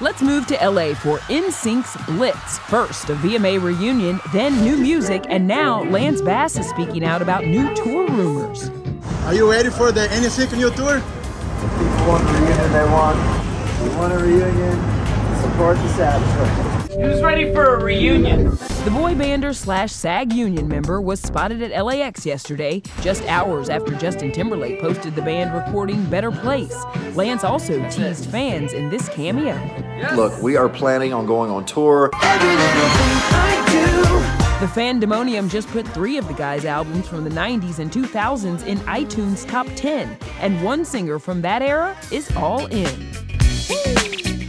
Let's 0.00 0.20
move 0.20 0.48
to 0.48 0.54
LA 0.54 0.94
for 0.94 1.18
NSYNC's 1.28 2.04
Blitz. 2.06 2.58
First, 2.58 3.08
a 3.08 3.14
VMA 3.14 3.62
reunion, 3.62 4.20
then 4.32 4.60
new 4.64 4.76
music, 4.76 5.26
and 5.28 5.46
now 5.46 5.84
Lance 5.84 6.20
Bass 6.20 6.58
is 6.58 6.68
speaking 6.68 7.04
out 7.04 7.22
about 7.22 7.46
new 7.46 7.72
tour 7.76 8.08
rumors. 8.08 8.68
Are 9.26 9.34
you 9.34 9.48
ready 9.48 9.70
for 9.70 9.92
the 9.92 10.08
NSYNC 10.08 10.56
new 10.56 10.70
tour? 10.72 10.98
People 10.98 12.08
want 12.08 12.24
reunion, 12.24 12.72
they 12.72 12.84
want. 12.86 13.41
We 13.82 13.88
want 13.96 14.12
a 14.12 14.18
reunion. 14.18 15.02
Support 15.42 15.76
the 15.76 15.88
Savage 15.94 16.92
Who's 16.92 17.20
ready 17.20 17.52
for 17.52 17.74
a 17.74 17.82
reunion? 17.82 18.50
The 18.84 18.90
boy 18.92 19.14
bander 19.14 19.52
slash 19.54 19.90
SAG 19.90 20.32
union 20.32 20.68
member 20.68 21.00
was 21.00 21.20
spotted 21.20 21.62
at 21.62 21.84
LAX 21.84 22.24
yesterday, 22.24 22.82
just 23.00 23.24
hours 23.24 23.68
after 23.68 23.92
Justin 23.96 24.30
Timberlake 24.30 24.80
posted 24.80 25.16
the 25.16 25.22
band 25.22 25.52
recording 25.52 26.04
Better 26.06 26.30
Place. 26.30 26.76
Lance 27.14 27.42
also 27.42 27.82
teased 27.90 28.26
fans 28.26 28.72
in 28.72 28.88
this 28.88 29.08
cameo. 29.08 29.58
Look, 30.14 30.40
we 30.40 30.56
are 30.56 30.68
planning 30.68 31.12
on 31.12 31.26
going 31.26 31.50
on 31.50 31.64
tour. 31.64 32.10
The 34.60 34.68
Fandemonium 34.68 35.50
just 35.50 35.66
put 35.68 35.88
three 35.88 36.18
of 36.18 36.28
the 36.28 36.34
guys' 36.34 36.64
albums 36.64 37.08
from 37.08 37.24
the 37.24 37.30
90s 37.30 37.80
and 37.80 37.90
2000s 37.90 38.64
in 38.64 38.78
iTunes 38.80 39.44
Top 39.48 39.66
10, 39.74 40.16
and 40.40 40.62
one 40.62 40.84
singer 40.84 41.18
from 41.18 41.42
that 41.42 41.62
era 41.62 41.96
is 42.12 42.30
all 42.36 42.66
in. 42.66 43.31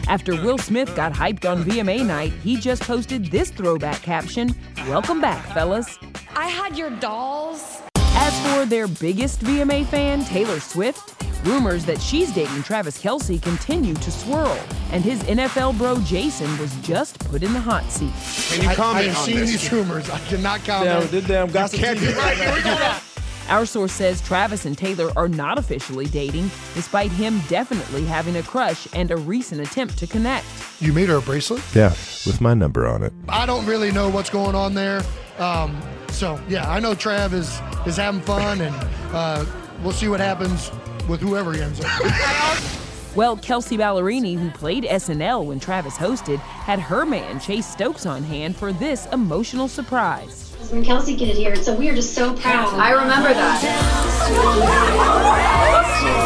After 0.07 0.35
Will 0.35 0.57
Smith 0.57 0.95
got 0.95 1.13
hyped 1.13 1.49
on 1.49 1.63
VMA 1.63 2.05
night, 2.05 2.33
he 2.43 2.57
just 2.57 2.83
posted 2.83 3.25
this 3.25 3.49
throwback 3.49 4.01
caption 4.01 4.53
Welcome 4.87 5.21
back, 5.21 5.45
fellas. 5.53 5.97
I 6.35 6.47
had 6.47 6.77
your 6.77 6.89
dolls. 6.89 7.81
As 7.95 8.39
for 8.45 8.65
their 8.65 8.87
biggest 8.87 9.39
VMA 9.39 9.85
fan, 9.85 10.25
Taylor 10.25 10.59
Swift, 10.59 11.23
rumors 11.45 11.85
that 11.85 12.01
she's 12.01 12.31
dating 12.33 12.63
Travis 12.63 13.01
Kelce 13.01 13.41
continue 13.41 13.93
to 13.95 14.11
swirl, 14.11 14.59
and 14.91 15.03
his 15.03 15.23
NFL 15.23 15.77
bro 15.77 15.99
Jason 16.01 16.57
was 16.57 16.75
just 16.81 17.17
put 17.19 17.43
in 17.43 17.53
the 17.53 17.59
hot 17.59 17.89
seat. 17.89 18.11
Can 18.57 18.69
you 18.69 18.75
comment 18.75 19.07
I, 19.07 19.11
I've 19.11 19.17
seen 19.17 19.37
these 19.37 19.71
rumors. 19.71 20.09
I 20.09 20.19
cannot 20.19 20.63
comment. 20.65 21.11
Damn, 21.11 21.23
damn 21.23 21.47
gossip. 21.49 21.79
Can't 21.79 21.99
be 21.99 22.07
right. 22.13 23.01
Our 23.49 23.65
source 23.65 23.91
says 23.91 24.21
Travis 24.21 24.65
and 24.65 24.77
Taylor 24.77 25.11
are 25.15 25.27
not 25.27 25.57
officially 25.57 26.05
dating, 26.05 26.49
despite 26.73 27.11
him 27.11 27.41
definitely 27.47 28.05
having 28.05 28.35
a 28.37 28.43
crush 28.43 28.87
and 28.93 29.11
a 29.11 29.17
recent 29.17 29.61
attempt 29.61 29.97
to 29.99 30.07
connect. 30.07 30.45
You 30.79 30.93
made 30.93 31.09
her 31.09 31.17
a 31.17 31.21
bracelet? 31.21 31.61
Yeah, 31.75 31.89
with 32.25 32.39
my 32.41 32.53
number 32.53 32.87
on 32.87 33.03
it. 33.03 33.13
I 33.29 33.45
don't 33.45 33.65
really 33.65 33.91
know 33.91 34.09
what's 34.09 34.29
going 34.29 34.55
on 34.55 34.73
there. 34.73 35.01
Um, 35.39 35.81
so, 36.09 36.39
yeah, 36.47 36.69
I 36.69 36.79
know 36.79 36.93
Trav 36.93 37.33
is, 37.33 37.59
is 37.85 37.97
having 37.97 38.21
fun, 38.21 38.61
and 38.61 38.75
uh, 39.13 39.45
we'll 39.81 39.91
see 39.91 40.07
what 40.07 40.19
happens 40.19 40.71
with 41.09 41.19
whoever 41.19 41.53
he 41.53 41.61
ends 41.61 41.81
up 41.83 41.89
Well, 43.15 43.37
Kelsea 43.37 43.77
Ballerini, 43.77 44.35
who 44.35 44.49
played 44.49 44.85
SNL 44.85 45.45
when 45.45 45.59
Travis 45.59 45.95
hosted, 45.95 46.39
had 46.39 46.79
her 46.79 47.05
man 47.05 47.39
Chase 47.39 47.67
Stokes 47.67 48.07
on 48.07 48.23
hand 48.23 48.55
for 48.55 48.73
this 48.73 49.05
emotional 49.11 49.67
surprise. 49.67 50.42
When 50.73 50.83
Kelsea 50.83 51.15
get 51.15 51.35
here, 51.35 51.55
so 51.55 51.75
we 51.75 51.87
are 51.87 51.93
just 51.93 52.15
so 52.15 52.33
proud. 52.33 52.73
I 52.73 52.93
remember 52.93 53.31
that. 53.31 53.61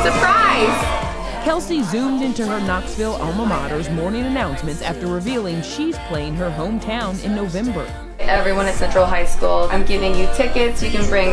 Surprise! 0.06 1.44
Kelsea 1.44 1.84
zoomed 1.84 2.22
into 2.22 2.48
her 2.48 2.62
Knoxville 2.62 3.16
alma 3.16 3.46
mater's 3.46 3.90
morning 3.90 4.24
announcements 4.24 4.82
after 4.82 5.06
revealing 5.08 5.62
she's 5.62 5.98
playing 6.08 6.36
her 6.36 6.50
hometown 6.50 7.22
in 7.26 7.36
November. 7.36 7.86
Everyone 8.20 8.68
at 8.68 8.76
Central 8.76 9.06
High 9.06 9.26
School, 9.26 9.68
I'm 9.70 9.86
giving 9.86 10.16
you 10.16 10.30
tickets. 10.34 10.82
You 10.82 10.92
can 10.92 11.06
bring 11.10 11.32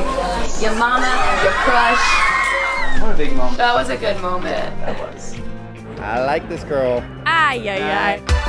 your 0.61 0.75
mama, 0.75 1.06
your 1.44 1.52
crush. 1.62 3.00
What 3.00 3.14
a 3.14 3.16
big 3.16 3.33
moment. 3.37 3.59
That 3.59 3.75
was 3.76 3.90
a 3.90 3.97
good 3.97 4.21
moment. 4.21 4.76
That 4.80 4.99
was. 4.99 5.37
I 6.00 6.25
like 6.25 6.49
this 6.49 6.64
girl. 6.64 7.00
Ay, 7.26 7.62
ay, 7.68 8.18
ay. 8.18 8.43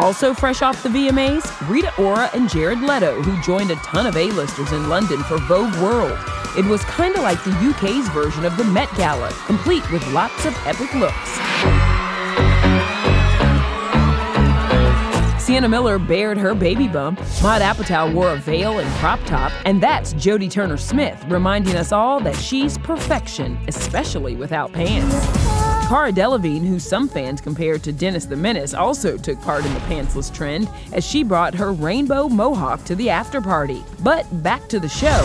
Also 0.00 0.32
fresh 0.32 0.62
off 0.62 0.82
the 0.82 0.88
VMAs, 0.88 1.68
Rita 1.68 1.92
Ora 2.00 2.30
and 2.32 2.48
Jared 2.48 2.80
Leto, 2.80 3.20
who 3.20 3.40
joined 3.42 3.70
a 3.70 3.76
ton 3.76 4.06
of 4.06 4.16
A-listers 4.16 4.72
in 4.72 4.88
London 4.88 5.22
for 5.24 5.36
Vogue 5.40 5.74
World. 5.76 6.18
It 6.56 6.64
was 6.64 6.82
kind 6.84 7.14
of 7.16 7.22
like 7.22 7.42
the 7.44 7.50
UK's 7.50 8.08
version 8.08 8.46
of 8.46 8.56
the 8.56 8.64
Met 8.64 8.88
Gala, 8.96 9.30
complete 9.44 9.88
with 9.92 10.06
lots 10.08 10.46
of 10.46 10.56
epic 10.66 10.94
looks. 10.94 11.38
Sienna 15.38 15.68
Miller 15.68 15.98
bared 15.98 16.38
her 16.38 16.54
baby 16.54 16.88
bump. 16.88 17.18
Maud 17.42 17.60
Apatow 17.60 18.14
wore 18.14 18.30
a 18.30 18.36
veil 18.36 18.78
and 18.78 18.90
crop 18.94 19.20
top. 19.26 19.52
And 19.66 19.82
that's 19.82 20.14
Jodie 20.14 20.50
Turner 20.50 20.78
Smith, 20.78 21.22
reminding 21.28 21.76
us 21.76 21.92
all 21.92 22.20
that 22.20 22.36
she's 22.36 22.78
perfection, 22.78 23.58
especially 23.68 24.34
without 24.34 24.72
pants. 24.72 25.39
Cara 25.90 26.12
Delevingne, 26.12 26.68
who 26.68 26.78
some 26.78 27.08
fans 27.08 27.40
compared 27.40 27.82
to 27.82 27.92
Dennis 27.92 28.24
the 28.24 28.36
Menace, 28.36 28.74
also 28.74 29.16
took 29.16 29.40
part 29.40 29.66
in 29.66 29.74
the 29.74 29.80
pantsless 29.80 30.32
trend 30.32 30.70
as 30.92 31.04
she 31.04 31.24
brought 31.24 31.52
her 31.52 31.72
rainbow 31.72 32.28
mohawk 32.28 32.84
to 32.84 32.94
the 32.94 33.10
after 33.10 33.40
party. 33.40 33.82
But 33.98 34.24
back 34.40 34.68
to 34.68 34.78
the 34.78 34.88
show. 34.88 35.18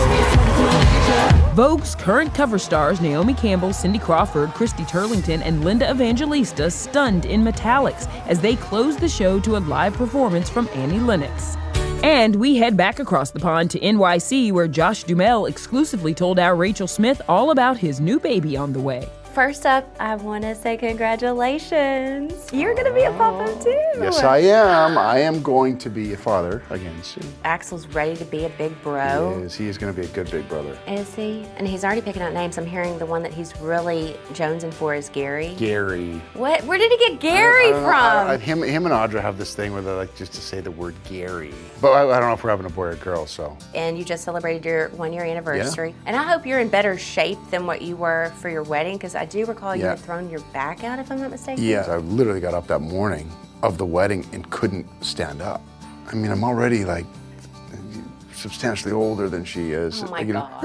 Vogue's 1.54 1.94
current 1.94 2.34
cover 2.34 2.58
stars 2.58 3.00
Naomi 3.00 3.32
Campbell, 3.34 3.72
Cindy 3.72 4.00
Crawford, 4.00 4.50
Christy 4.54 4.82
Turlington, 4.82 5.40
and 5.44 5.64
Linda 5.64 5.88
Evangelista 5.88 6.68
stunned 6.68 7.26
in 7.26 7.44
metallics 7.44 8.10
as 8.26 8.40
they 8.40 8.56
closed 8.56 8.98
the 8.98 9.08
show 9.08 9.38
to 9.38 9.58
a 9.58 9.58
live 9.58 9.94
performance 9.94 10.50
from 10.50 10.68
Annie 10.74 10.98
Lennox. 10.98 11.56
And 12.02 12.34
we 12.34 12.56
head 12.56 12.76
back 12.76 12.98
across 12.98 13.30
the 13.30 13.38
pond 13.38 13.70
to 13.70 13.78
NYC, 13.78 14.50
where 14.50 14.66
Josh 14.66 15.04
Duhamel 15.04 15.46
exclusively 15.46 16.12
told 16.12 16.40
our 16.40 16.56
Rachel 16.56 16.88
Smith 16.88 17.22
all 17.28 17.52
about 17.52 17.78
his 17.78 18.00
new 18.00 18.18
baby 18.18 18.56
on 18.56 18.72
the 18.72 18.80
way. 18.80 19.08
First 19.36 19.66
up, 19.66 19.94
I 20.00 20.14
want 20.14 20.44
to 20.44 20.54
say 20.54 20.78
congratulations. 20.78 22.50
You're 22.54 22.72
going 22.72 22.86
to 22.86 22.94
be 22.94 23.02
a 23.02 23.10
papa 23.10 23.44
oh. 23.46 23.62
too. 23.62 24.00
Yes, 24.00 24.20
I 24.20 24.38
am. 24.38 24.96
I 24.96 25.18
am 25.18 25.42
going 25.42 25.76
to 25.76 25.90
be 25.90 26.14
a 26.14 26.16
father 26.16 26.62
again 26.70 27.02
soon. 27.02 27.22
Axl's 27.44 27.86
ready 27.88 28.16
to 28.16 28.24
be 28.24 28.46
a 28.46 28.48
big 28.48 28.80
bro. 28.80 29.36
He 29.36 29.44
is. 29.44 29.54
He 29.54 29.68
is 29.68 29.76
going 29.76 29.94
to 29.94 30.00
be 30.00 30.06
a 30.06 30.10
good 30.12 30.30
big 30.30 30.48
brother. 30.48 30.78
Is 30.86 31.14
he? 31.14 31.44
And 31.58 31.68
he's 31.68 31.84
already 31.84 32.00
picking 32.00 32.22
out 32.22 32.32
names. 32.32 32.56
I'm 32.56 32.64
hearing 32.64 32.98
the 32.98 33.04
one 33.04 33.22
that 33.24 33.34
he's 33.34 33.54
really 33.60 34.16
jonesing 34.30 34.72
for 34.72 34.94
is 34.94 35.10
Gary. 35.10 35.54
Gary. 35.58 36.12
What? 36.32 36.64
Where 36.64 36.78
did 36.78 36.90
he 36.90 36.96
get 36.96 37.20
Gary 37.20 37.74
I, 37.74 37.78
I 37.78 37.82
from? 37.82 38.28
I, 38.28 38.32
I, 38.32 38.36
him, 38.38 38.62
him 38.62 38.86
and 38.86 38.94
Audra 38.94 39.20
have 39.20 39.36
this 39.36 39.54
thing 39.54 39.74
where 39.74 39.82
they 39.82 39.92
like 39.92 40.16
just 40.16 40.32
to 40.32 40.40
say 40.40 40.62
the 40.62 40.70
word 40.70 40.94
Gary. 41.04 41.52
But 41.82 41.92
I, 41.92 42.18
don't 42.20 42.30
know 42.30 42.32
if 42.32 42.42
we're 42.42 42.48
having 42.48 42.64
a 42.64 42.70
boy 42.70 42.84
or 42.84 42.90
a 42.92 42.96
girl, 42.96 43.26
so. 43.26 43.54
And 43.74 43.98
you 43.98 44.04
just 44.06 44.24
celebrated 44.24 44.64
your 44.64 44.88
one 44.90 45.12
year 45.12 45.24
anniversary. 45.24 45.90
Yeah. 45.90 46.02
And 46.06 46.16
I 46.16 46.22
hope 46.22 46.46
you're 46.46 46.60
in 46.60 46.70
better 46.70 46.96
shape 46.96 47.38
than 47.50 47.66
what 47.66 47.82
you 47.82 47.96
were 47.96 48.32
for 48.38 48.48
your 48.48 48.62
wedding 48.62 48.94
because 48.94 49.14
I 49.14 49.25
do 49.26 49.44
recall 49.46 49.76
you 49.76 49.84
had 49.84 49.98
thrown 49.98 50.30
your 50.30 50.40
back 50.52 50.84
out, 50.84 50.98
if 50.98 51.10
I'm 51.10 51.20
not 51.20 51.30
mistaken. 51.30 51.62
Yeah, 51.62 51.86
I 51.88 51.98
literally 51.98 52.40
got 52.40 52.54
up 52.54 52.66
that 52.68 52.80
morning 52.80 53.30
of 53.62 53.78
the 53.78 53.86
wedding 53.86 54.24
and 54.32 54.48
couldn't 54.50 54.86
stand 55.04 55.42
up. 55.42 55.62
I 56.10 56.14
mean, 56.14 56.30
I'm 56.30 56.44
already 56.44 56.84
like 56.84 57.06
substantially 58.32 58.92
older 58.92 59.28
than 59.28 59.44
she 59.44 59.72
is. 59.72 60.02
Oh 60.02 60.08
my 60.08 60.20
you 60.20 60.32
God. 60.34 60.62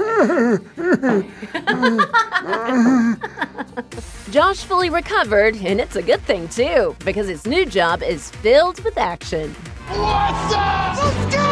Josh 4.30 4.64
fully 4.64 4.90
recovered, 4.90 5.56
and 5.56 5.80
it's 5.80 5.96
a 5.96 6.02
good 6.02 6.20
thing 6.22 6.48
too, 6.48 6.94
because 7.04 7.28
his 7.28 7.46
new 7.46 7.66
job 7.66 8.02
is 8.02 8.30
filled 8.30 8.82
with 8.84 8.96
action. 8.98 9.54
What's 9.88 10.54
up? 10.54 10.96
Let's 10.96 11.34
go! 11.34 11.42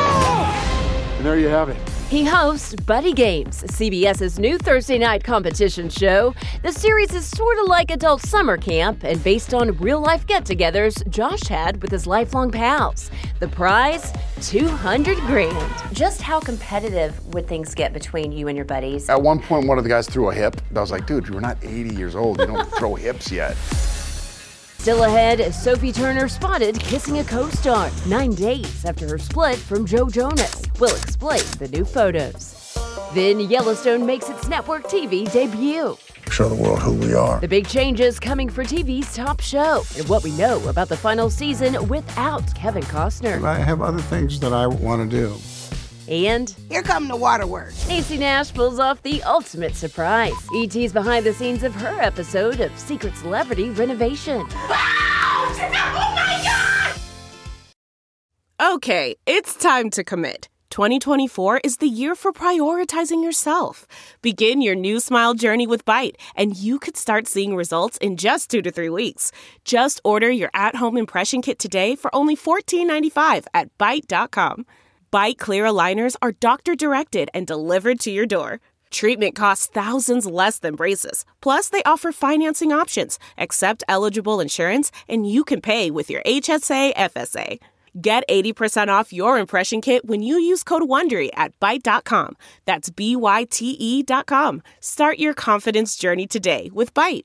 And 1.17 1.26
there 1.26 1.38
you 1.38 1.49
have 1.49 1.69
it. 1.69 2.00
He 2.11 2.25
hosts 2.25 2.75
Buddy 2.75 3.12
Games, 3.12 3.62
CBS's 3.62 4.40
new 4.40 4.59
Thursday 4.59 4.99
night 4.99 5.23
competition 5.23 5.88
show. 5.88 6.35
The 6.64 6.73
series 6.73 7.14
is 7.14 7.25
sort 7.25 7.57
of 7.61 7.69
like 7.69 7.93
adult 7.93 8.23
summer 8.23 8.57
camp 8.57 9.05
and 9.05 9.23
based 9.23 9.55
on 9.55 9.76
real 9.76 10.00
life 10.00 10.26
get 10.26 10.45
togethers 10.45 11.09
Josh 11.09 11.45
had 11.45 11.81
with 11.81 11.93
his 11.93 12.09
lifelong 12.09 12.50
pals. 12.50 13.12
The 13.38 13.47
prize 13.47 14.12
200 14.43 15.19
grand. 15.19 15.95
Just 15.95 16.21
how 16.21 16.40
competitive 16.40 17.25
would 17.33 17.47
things 17.47 17.76
get 17.76 17.93
between 17.93 18.33
you 18.33 18.49
and 18.49 18.57
your 18.57 18.67
buddies? 18.67 19.09
At 19.09 19.23
one 19.23 19.38
point, 19.38 19.69
one 19.69 19.79
of 19.79 19.85
the 19.85 19.90
guys 19.90 20.09
threw 20.09 20.31
a 20.31 20.35
hip. 20.35 20.61
I 20.75 20.81
was 20.81 20.90
like, 20.90 21.07
dude, 21.07 21.29
you're 21.29 21.40
not 21.40 21.59
80 21.62 21.95
years 21.95 22.17
old. 22.17 22.40
You 22.40 22.49
don't 22.49 22.69
throw 22.76 22.97
hips 22.97 23.31
yet. 23.31 23.57
Still 24.80 25.02
ahead, 25.02 25.54
Sophie 25.54 25.92
Turner 25.92 26.26
spotted 26.26 26.80
kissing 26.80 27.18
a 27.18 27.25
co 27.25 27.50
star 27.50 27.90
nine 28.06 28.30
days 28.30 28.82
after 28.87 29.06
her 29.08 29.18
split 29.18 29.58
from 29.58 29.84
Joe 29.84 30.08
Jonas. 30.08 30.62
We'll 30.78 30.96
explain 30.96 31.42
the 31.58 31.68
new 31.68 31.84
photos. 31.84 32.78
Then 33.12 33.40
Yellowstone 33.40 34.06
makes 34.06 34.30
its 34.30 34.49
network 34.49 34.84
TV 34.84 35.30
debut. 35.30 35.99
Show 36.30 36.49
the 36.49 36.54
world 36.54 36.80
who 36.80 36.94
we 36.94 37.12
are. 37.12 37.38
The 37.40 37.46
big 37.46 37.68
changes 37.68 38.18
coming 38.18 38.49
for 38.49 38.64
TV's 38.64 39.14
top 39.14 39.40
show 39.40 39.84
and 39.99 40.08
what 40.08 40.25
we 40.25 40.30
know 40.38 40.66
about 40.66 40.88
the 40.88 40.96
final 40.96 41.28
season 41.28 41.87
without 41.88 42.54
Kevin 42.54 42.84
Costner. 42.84 43.44
I 43.44 43.58
have 43.58 43.82
other 43.82 44.00
things 44.00 44.40
that 44.40 44.54
I 44.54 44.66
want 44.66 45.10
to 45.10 45.14
do. 45.14 45.37
And 46.11 46.55
here 46.69 46.83
come 46.83 47.07
the 47.07 47.14
waterworks. 47.14 47.85
Niecy 47.85 48.19
Nash 48.19 48.52
pulls 48.52 48.81
off 48.81 49.00
the 49.02 49.23
ultimate 49.23 49.76
surprise. 49.76 50.35
ET's 50.57 50.93
behind 50.93 51.25
the 51.25 51.33
scenes 51.33 51.62
of 51.62 51.73
her 51.76 52.00
episode 52.00 52.59
of 52.59 52.76
Secret 52.76 53.17
Celebrity 53.17 53.71
Renovation. 53.71 54.40
Wow! 54.69 55.47
Oh 55.52 56.12
my 56.17 56.97
god! 58.59 58.75
Okay, 58.75 59.14
it's 59.25 59.55
time 59.55 59.88
to 59.90 60.02
commit. 60.02 60.49
2024 60.71 61.61
is 61.64 61.79
the 61.79 61.88
year 61.88 62.14
for 62.14 62.33
prioritizing 62.33 63.23
yourself. 63.23 63.87
Begin 64.23 64.62
your 64.62 64.76
new 64.76 65.00
smile 65.00 65.35
journey 65.35 65.67
with 65.67 65.85
Byte, 65.85 66.14
and 66.37 66.57
you 66.57 66.79
could 66.79 66.97
start 66.97 67.26
seeing 67.26 67.57
results 67.57 67.99
in 67.99 68.17
just 68.17 68.50
two 68.50 68.62
to 68.62 68.71
three 68.71 68.88
weeks. 68.88 69.33
Just 69.64 70.00
order 70.05 70.31
your 70.31 70.50
at 70.55 70.76
home 70.76 70.97
impression 70.97 71.43
kit 71.43 71.59
today 71.59 71.97
for 71.97 72.14
only 72.14 72.37
$14.95 72.37 73.47
at 73.55 73.76
Byte.com. 73.79 74.67
Byte 75.12 75.38
Clear 75.38 75.64
aligners 75.64 76.14
are 76.23 76.31
doctor 76.33 76.76
directed 76.76 77.31
and 77.35 77.45
delivered 77.45 77.99
to 78.00 78.12
your 78.12 78.26
door. 78.26 78.61
Treatment 78.93 79.35
costs 79.35 79.67
thousands 79.67 80.25
less 80.25 80.61
than 80.61 80.76
braces. 80.76 81.25
Plus, 81.40 81.69
they 81.69 81.83
offer 81.83 82.12
financing 82.12 82.71
options, 82.71 83.19
accept 83.37 83.83
eligible 83.88 84.38
insurance, 84.38 84.93
and 85.09 85.29
you 85.29 85.43
can 85.43 85.61
pay 85.61 85.90
with 85.90 86.11
your 86.11 86.23
HSA 86.23 86.95
FSA. 86.95 87.59
Get 88.00 88.23
80% 88.29 88.87
off 88.87 89.12
your 89.12 89.38
impression 89.38 89.81
kit 89.81 90.05
when 90.05 90.23
you 90.23 90.37
use 90.37 90.62
code 90.62 90.83
WONDERY 90.83 91.31
at 91.35 91.59
Byte.com. 91.59 92.37
That's 92.64 92.88
B-Y-T-E 92.88 94.05
dot 94.05 94.26
com. 94.26 94.62
Start 94.79 95.19
your 95.19 95.35
confidence 95.35 95.97
journey 95.97 96.29
today 96.29 96.71
with 96.73 96.95
Byte. 96.95 97.25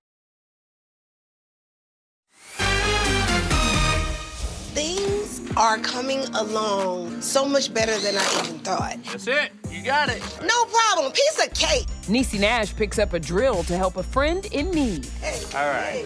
are 5.61 5.77
coming 5.77 6.21
along 6.33 7.21
so 7.21 7.45
much 7.45 7.71
better 7.71 7.95
than 7.99 8.15
I 8.17 8.41
even 8.43 8.57
thought. 8.59 8.97
That's 9.03 9.27
it. 9.27 9.51
You 9.69 9.83
got 9.83 10.09
it. 10.09 10.19
No 10.41 10.65
problem. 10.65 11.11
Piece 11.11 11.45
of 11.45 11.53
cake. 11.53 11.85
Niecy 12.07 12.39
Nash 12.39 12.75
picks 12.75 12.97
up 12.97 13.13
a 13.13 13.19
drill 13.19 13.61
to 13.65 13.77
help 13.77 13.95
a 13.95 14.01
friend 14.01 14.43
in 14.47 14.71
need. 14.71 15.07
All 15.53 15.67
right. 15.67 16.03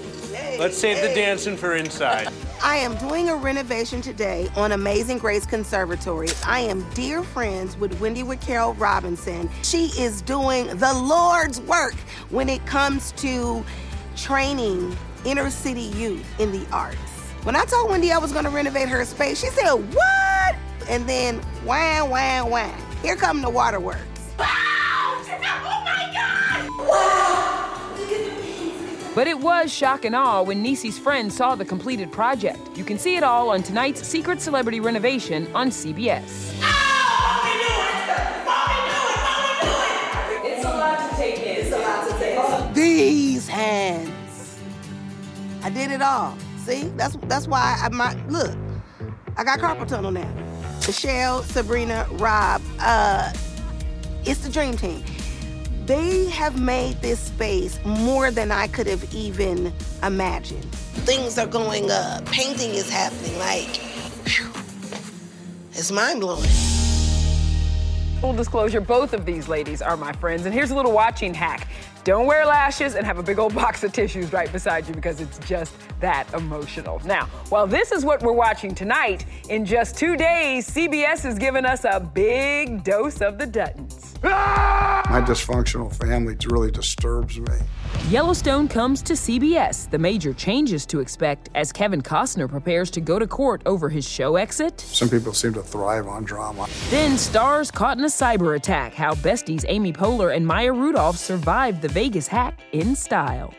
Let's 0.60 0.78
save 0.78 1.02
the 1.02 1.16
dancing 1.16 1.56
for 1.56 1.78
inside. 1.78 2.28
I 2.64 2.76
am 2.76 2.98
doing 2.98 3.30
a 3.30 3.36
renovation 3.36 4.02
today 4.02 4.50
on 4.58 4.74
Amazing 4.74 5.20
Grace 5.20 5.46
Conservatory. 5.46 6.28
I 6.46 6.60
am 6.60 6.88
dear 6.90 7.24
friends 7.24 7.78
with 7.78 7.98
Wendy 8.02 8.24
with 8.24 8.42
Carol 8.42 8.74
Robinson. 8.74 9.50
She 9.64 9.86
is 9.98 10.22
doing 10.22 10.68
the 10.68 10.94
Lord's 10.94 11.62
work 11.62 11.96
when 12.30 12.50
it 12.50 12.66
comes 12.66 13.14
to 13.14 13.64
training 14.18 14.98
inner 15.24 15.50
city 15.50 15.82
youth 15.82 16.26
in 16.42 16.52
the 16.52 16.68
arts. 16.74 17.15
When 17.46 17.56
I 17.56 17.64
told 17.66 17.92
Wendy 17.92 18.12
I 18.12 18.18
was 18.18 18.32
going 18.32 18.46
to 18.46 18.50
renovate 18.50 18.90
her 18.90 19.06
space, 19.06 19.40
she 19.40 19.50
said, 19.50 19.72
What? 19.72 20.56
And 20.90 21.08
then, 21.08 21.38
wham, 21.64 22.10
wham, 22.10 22.50
wham. 22.50 22.76
Here 23.04 23.16
come 23.16 23.44
the 23.44 23.50
waterworks. 23.52 24.02
But 29.14 29.28
it 29.28 29.40
was 29.40 29.72
shock 29.72 30.06
and 30.06 30.16
awe 30.16 30.42
when 30.42 30.64
Niecy's 30.64 30.98
friends 30.98 31.36
saw 31.36 31.54
the 31.54 31.64
completed 31.64 32.12
project. 32.12 32.76
You 32.76 32.84
can 32.84 32.98
see 32.98 33.16
it 33.16 33.22
all 33.22 33.52
on 33.52 33.62
tonight's 33.62 34.02
Secret 34.02 34.42
Celebrity 34.42 34.80
Renovation 34.80 35.48
on 35.54 35.70
CBS. 35.70 36.24
It's 40.44 40.66
a 40.66 40.70
lot 40.70 41.12
to 41.12 41.16
take 41.16 41.38
in. 41.42 41.64
It's 41.64 41.72
a 41.72 41.78
lot 41.78 42.10
to 42.10 42.18
take 42.18 42.40
in. 42.68 42.74
These 42.74 43.48
hands. 43.48 44.60
I 45.62 45.70
did 45.70 45.92
it 45.92 46.02
all. 46.02 46.36
See? 46.66 46.86
That's 46.96 47.16
that's 47.28 47.48
why 47.48 47.80
I 47.80 47.90
might 47.90 48.28
look. 48.28 48.58
I 49.38 49.44
got 49.44 49.60
carpal 49.60 49.88
tunnel 49.88 50.10
now. 50.10 50.34
Michelle, 50.88 51.44
Sabrina, 51.44 52.08
Rob, 52.14 52.60
uh, 52.80 53.32
it's 54.24 54.40
the 54.40 54.50
dream 54.50 54.76
team. 54.76 55.04
They 55.86 56.26
have 56.30 56.60
made 56.60 57.00
this 57.04 57.20
space 57.20 57.80
more 57.86 58.32
than 58.32 58.52
I 58.52 58.66
could 58.66 58.88
have 58.88 59.14
even 59.14 59.72
imagined. 60.02 60.66
Things 61.06 61.38
are 61.38 61.46
going 61.46 61.92
up. 61.92 62.26
Painting 62.26 62.72
is 62.72 62.90
happening. 62.90 63.38
Like, 63.38 63.76
phew, 64.26 64.50
it's 65.72 65.92
mind 65.92 66.22
blowing. 66.22 66.50
Full 68.22 68.34
disclosure, 68.34 68.82
both 68.82 69.14
of 69.14 69.28
these 69.28 69.48
ladies 69.48 69.84
are 69.84 69.98
my 69.98 70.14
friends. 70.14 70.48
And 70.48 70.54
here's 70.54 70.72
a 70.72 70.76
little 70.76 70.94
watching 70.94 71.36
hack. 71.36 71.68
Don't 72.06 72.28
wear 72.28 72.46
lashes 72.46 72.94
and 72.94 73.04
have 73.04 73.18
a 73.18 73.24
big 73.24 73.40
old 73.40 73.56
box 73.56 73.84
of 73.84 73.92
tissues 73.92 74.32
right 74.32 74.52
beside 74.54 74.88
you 74.88 74.94
because 74.94 75.20
it's 75.20 75.40
just 75.40 75.74
that 76.02 76.32
emotional. 76.36 77.02
Now, 77.04 77.26
while 77.50 77.66
this 77.66 77.92
is 77.92 78.06
what 78.06 78.22
we're 78.22 78.32
watching 78.32 78.76
tonight, 78.76 79.26
in 79.50 79.66
just 79.66 79.98
two 79.98 80.16
days, 80.16 80.70
CBS 80.70 81.24
has 81.24 81.40
given 81.40 81.66
us 81.66 81.84
a 81.84 82.00
big 82.00 82.84
dose 82.84 83.22
of 83.22 83.40
the 83.40 83.48
Duttons. 83.48 84.15
My 84.24 85.22
dysfunctional 85.22 85.94
family 85.94 86.36
really 86.48 86.72
disturbs 86.72 87.40
me. 87.40 87.56
Yellowstone 88.10 88.68
comes 88.68 89.02
to 89.04 89.14
CBS. 89.14 89.90
The 89.90 89.98
major 89.98 90.34
changes 90.34 90.86
to 90.88 91.00
expect 91.00 91.50
as 91.56 91.72
Kevin 91.72 92.02
Costner 92.02 92.50
prepares 92.50 92.92
to 92.92 93.02
go 93.02 93.18
to 93.18 93.28
court 93.28 93.62
over 93.66 93.90
his 93.90 94.08
show 94.08 94.36
exit. 94.36 94.80
Some 94.82 95.10
people 95.10 95.34
seem 95.34 95.54
to 95.54 95.64
thrive 95.64 96.08
on 96.08 96.24
drama. 96.24 96.68
Then 96.90 97.18
stars 97.18 97.72
caught 97.72 97.98
in 97.98 98.04
a 98.04 98.08
cyber 98.08 98.56
attack. 98.56 98.94
How 98.94 99.14
besties 99.16 99.66
Amy 99.68 99.94
Poehler 99.94 100.36
and 100.36 100.46
Maya 100.46 100.74
Rudolph 100.74 101.18
survived 101.18 101.82
the 101.82 101.90
Vegas 101.90 102.28
hack 102.28 102.60
in 102.74 102.96
style. 102.96 103.54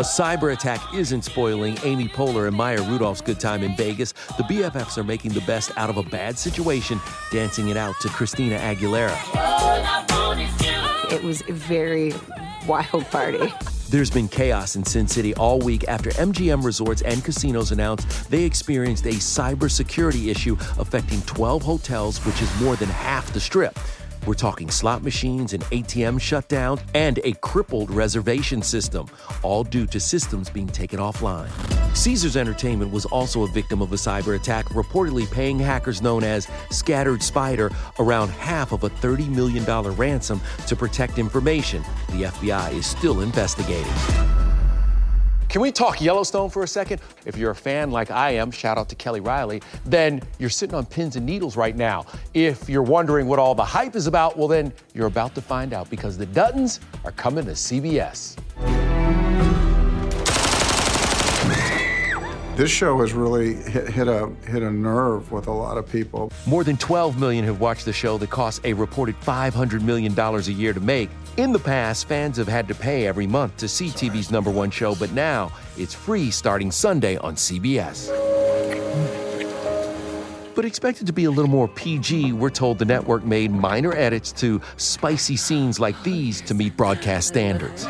A 0.00 0.02
cyber 0.02 0.54
attack 0.54 0.94
isn't 0.94 1.26
spoiling 1.26 1.76
Amy 1.84 2.08
Poehler 2.08 2.48
and 2.48 2.56
Maya 2.56 2.80
Rudolph's 2.84 3.20
good 3.20 3.38
time 3.38 3.62
in 3.62 3.76
Vegas. 3.76 4.12
The 4.38 4.44
BFFs 4.44 4.96
are 4.96 5.04
making 5.04 5.34
the 5.34 5.42
best 5.42 5.72
out 5.76 5.90
of 5.90 5.98
a 5.98 6.02
bad 6.02 6.38
situation, 6.38 6.98
dancing 7.30 7.68
it 7.68 7.76
out 7.76 7.94
to 8.00 8.08
Christina 8.08 8.56
Aguilera. 8.56 9.14
It 11.12 11.22
was 11.22 11.42
a 11.50 11.52
very 11.52 12.14
wild 12.66 13.04
party. 13.10 13.52
There's 13.90 14.10
been 14.10 14.26
chaos 14.26 14.74
in 14.74 14.86
Sin 14.86 15.06
City 15.06 15.34
all 15.34 15.58
week 15.58 15.86
after 15.86 16.08
MGM 16.12 16.64
Resorts 16.64 17.02
and 17.02 17.22
casinos 17.22 17.70
announced 17.70 18.30
they 18.30 18.44
experienced 18.44 19.04
a 19.04 19.10
cybersecurity 19.10 20.28
issue 20.28 20.56
affecting 20.78 21.20
12 21.22 21.62
hotels, 21.62 22.24
which 22.24 22.40
is 22.40 22.60
more 22.62 22.74
than 22.76 22.88
half 22.88 23.30
the 23.34 23.40
strip. 23.40 23.78
We're 24.26 24.34
talking 24.34 24.70
slot 24.70 25.02
machines 25.02 25.54
and 25.54 25.62
ATM 25.64 26.18
shutdowns 26.18 26.82
and 26.94 27.18
a 27.24 27.32
crippled 27.34 27.90
reservation 27.90 28.62
system, 28.62 29.06
all 29.42 29.64
due 29.64 29.86
to 29.86 29.98
systems 29.98 30.50
being 30.50 30.66
taken 30.66 30.98
offline. 30.98 31.48
Caesars 31.96 32.36
Entertainment 32.36 32.92
was 32.92 33.06
also 33.06 33.42
a 33.42 33.48
victim 33.48 33.82
of 33.82 33.92
a 33.92 33.96
cyber 33.96 34.36
attack, 34.36 34.66
reportedly 34.66 35.30
paying 35.30 35.58
hackers 35.58 36.02
known 36.02 36.22
as 36.22 36.48
Scattered 36.70 37.22
Spider 37.22 37.70
around 37.98 38.28
half 38.28 38.72
of 38.72 38.84
a 38.84 38.90
$30 38.90 39.28
million 39.28 39.64
ransom 39.94 40.40
to 40.66 40.76
protect 40.76 41.18
information. 41.18 41.82
The 42.08 42.24
FBI 42.24 42.74
is 42.74 42.86
still 42.86 43.22
investigating. 43.22 44.29
Can 45.50 45.60
we 45.62 45.72
talk 45.72 46.00
Yellowstone 46.00 46.48
for 46.48 46.62
a 46.62 46.68
second? 46.68 47.00
If 47.26 47.36
you're 47.36 47.50
a 47.50 47.56
fan 47.56 47.90
like 47.90 48.12
I 48.12 48.30
am, 48.30 48.52
shout 48.52 48.78
out 48.78 48.88
to 48.90 48.94
Kelly 48.94 49.18
Reilly, 49.18 49.60
then 49.84 50.22
you're 50.38 50.48
sitting 50.48 50.76
on 50.76 50.86
pins 50.86 51.16
and 51.16 51.26
needles 51.26 51.56
right 51.56 51.74
now. 51.74 52.06
If 52.34 52.68
you're 52.68 52.84
wondering 52.84 53.26
what 53.26 53.40
all 53.40 53.56
the 53.56 53.64
hype 53.64 53.96
is 53.96 54.06
about, 54.06 54.38
well, 54.38 54.46
then 54.46 54.72
you're 54.94 55.08
about 55.08 55.34
to 55.34 55.40
find 55.40 55.72
out 55.72 55.90
because 55.90 56.16
the 56.16 56.26
Duttons 56.26 56.78
are 57.04 57.10
coming 57.10 57.46
to 57.46 57.50
CBS. 57.50 58.36
This 62.56 62.70
show 62.70 63.00
has 63.00 63.12
really 63.12 63.54
hit, 63.54 63.88
hit 63.88 64.06
a 64.06 64.30
hit 64.46 64.62
a 64.62 64.70
nerve 64.70 65.32
with 65.32 65.46
a 65.46 65.52
lot 65.52 65.78
of 65.78 65.90
people. 65.90 66.30
More 66.46 66.62
than 66.62 66.76
12 66.76 67.18
million 67.18 67.42
have 67.46 67.58
watched 67.58 67.86
the 67.86 67.92
show 67.92 68.18
that 68.18 68.28
costs 68.28 68.60
a 68.64 68.74
reported 68.74 69.18
$500 69.22 69.80
million 69.80 70.16
a 70.16 70.40
year 70.42 70.74
to 70.74 70.80
make. 70.80 71.08
In 71.40 71.52
the 71.52 71.58
past, 71.58 72.06
fans 72.06 72.36
have 72.36 72.48
had 72.48 72.68
to 72.68 72.74
pay 72.74 73.06
every 73.06 73.26
month 73.26 73.56
to 73.56 73.66
see 73.66 73.88
TV's 73.88 74.30
number 74.30 74.50
one 74.50 74.70
show, 74.70 74.94
but 74.94 75.12
now 75.12 75.50
it's 75.78 75.94
free 75.94 76.30
starting 76.30 76.70
Sunday 76.70 77.16
on 77.16 77.34
CBS. 77.34 78.10
But 80.54 80.66
expected 80.66 81.06
to 81.06 81.14
be 81.14 81.24
a 81.24 81.30
little 81.30 81.50
more 81.50 81.66
PG, 81.66 82.34
we're 82.34 82.50
told 82.50 82.78
the 82.78 82.84
network 82.84 83.24
made 83.24 83.52
minor 83.52 83.94
edits 83.94 84.32
to 84.32 84.60
spicy 84.76 85.36
scenes 85.38 85.80
like 85.80 85.96
these 86.02 86.42
to 86.42 86.52
meet 86.52 86.76
broadcast 86.76 87.28
standards. 87.28 87.86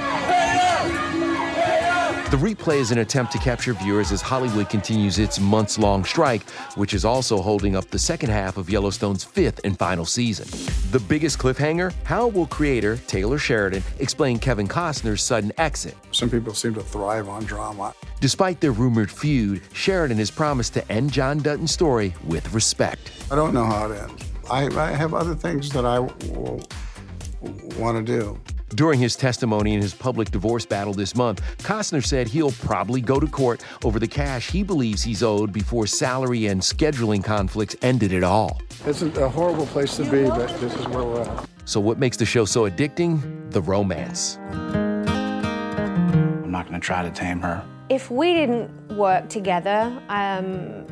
The 2.30 2.36
replay 2.36 2.76
is 2.76 2.92
an 2.92 2.98
attempt 2.98 3.32
to 3.32 3.38
capture 3.38 3.72
viewers 3.72 4.12
as 4.12 4.22
Hollywood 4.22 4.68
continues 4.68 5.18
its 5.18 5.40
months 5.40 5.80
long 5.80 6.04
strike, 6.04 6.48
which 6.76 6.94
is 6.94 7.04
also 7.04 7.42
holding 7.42 7.74
up 7.74 7.90
the 7.90 7.98
second 7.98 8.30
half 8.30 8.56
of 8.56 8.70
Yellowstone's 8.70 9.24
fifth 9.24 9.60
and 9.64 9.76
final 9.76 10.04
season. 10.04 10.46
The 10.92 11.00
biggest 11.00 11.40
cliffhanger? 11.40 11.92
How 12.04 12.28
will 12.28 12.46
creator 12.46 12.98
Taylor 13.08 13.36
Sheridan 13.36 13.82
explain 13.98 14.38
Kevin 14.38 14.68
Costner's 14.68 15.24
sudden 15.24 15.50
exit? 15.58 15.96
Some 16.12 16.30
people 16.30 16.54
seem 16.54 16.72
to 16.74 16.82
thrive 16.84 17.28
on 17.28 17.42
drama. 17.46 17.94
Despite 18.20 18.60
their 18.60 18.70
rumored 18.70 19.10
feud, 19.10 19.60
Sheridan 19.72 20.18
has 20.18 20.30
promised 20.30 20.72
to 20.74 20.88
end 20.92 21.12
John 21.12 21.38
Dutton's 21.38 21.72
story 21.72 22.14
with 22.28 22.54
respect. 22.54 23.10
I 23.32 23.34
don't 23.34 23.52
know 23.52 23.64
how 23.64 23.90
it 23.90 24.02
ends. 24.02 24.24
I, 24.48 24.66
I 24.66 24.92
have 24.92 25.14
other 25.14 25.34
things 25.34 25.68
that 25.70 25.84
I 25.84 25.98
want 25.98 27.96
to 27.96 28.02
do. 28.04 28.38
During 28.74 29.00
his 29.00 29.16
testimony 29.16 29.74
in 29.74 29.82
his 29.82 29.92
public 29.92 30.30
divorce 30.30 30.64
battle 30.64 30.94
this 30.94 31.16
month, 31.16 31.42
Costner 31.58 32.04
said 32.04 32.28
he'll 32.28 32.52
probably 32.52 33.00
go 33.00 33.18
to 33.18 33.26
court 33.26 33.64
over 33.84 33.98
the 33.98 34.06
cash 34.06 34.50
he 34.50 34.62
believes 34.62 35.02
he's 35.02 35.22
owed 35.22 35.52
before 35.52 35.86
salary 35.86 36.46
and 36.46 36.60
scheduling 36.60 37.22
conflicts 37.22 37.76
ended 37.82 38.12
it 38.12 38.22
all. 38.22 38.60
It's 38.86 39.02
a 39.02 39.28
horrible 39.28 39.66
place 39.66 39.96
to 39.96 40.04
be, 40.04 40.24
but 40.24 40.48
this 40.60 40.74
is 40.74 40.86
where 40.88 41.04
we're 41.04 41.22
at. 41.22 41.48
So, 41.64 41.80
what 41.80 41.98
makes 41.98 42.16
the 42.16 42.24
show 42.24 42.44
so 42.44 42.68
addicting? 42.68 43.50
The 43.50 43.60
romance. 43.60 44.38
I'm 44.38 46.50
not 46.50 46.68
going 46.68 46.80
to 46.80 46.84
try 46.84 47.02
to 47.02 47.10
tame 47.10 47.40
her. 47.40 47.64
If 47.88 48.10
we 48.10 48.34
didn't 48.34 48.70
work 48.96 49.28
together, 49.28 49.92
um, 50.08 50.86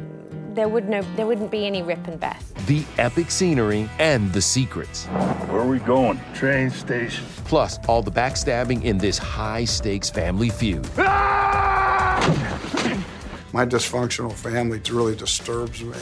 there 0.58 0.68
would 0.68 0.88
no 0.88 1.02
there 1.14 1.26
wouldn't 1.26 1.52
be 1.52 1.66
any 1.66 1.82
Rip 1.82 2.04
and 2.08 2.18
Beth. 2.18 2.52
The 2.66 2.84
epic 2.98 3.30
scenery 3.30 3.88
and 4.00 4.32
the 4.32 4.42
secrets. 4.42 5.06
Where 5.06 5.60
are 5.60 5.68
we 5.68 5.78
going? 5.78 6.20
Train 6.34 6.70
station. 6.70 7.24
Plus, 7.44 7.78
all 7.86 8.02
the 8.02 8.10
backstabbing 8.10 8.82
in 8.82 8.98
this 8.98 9.16
high 9.16 9.64
stakes 9.64 10.10
family 10.10 10.50
feud. 10.50 10.88
Ah! 10.98 12.18
My 13.52 13.64
dysfunctional 13.64 14.32
family 14.32 14.80
really 14.90 15.14
disturbs 15.14 15.82
me. 15.82 15.96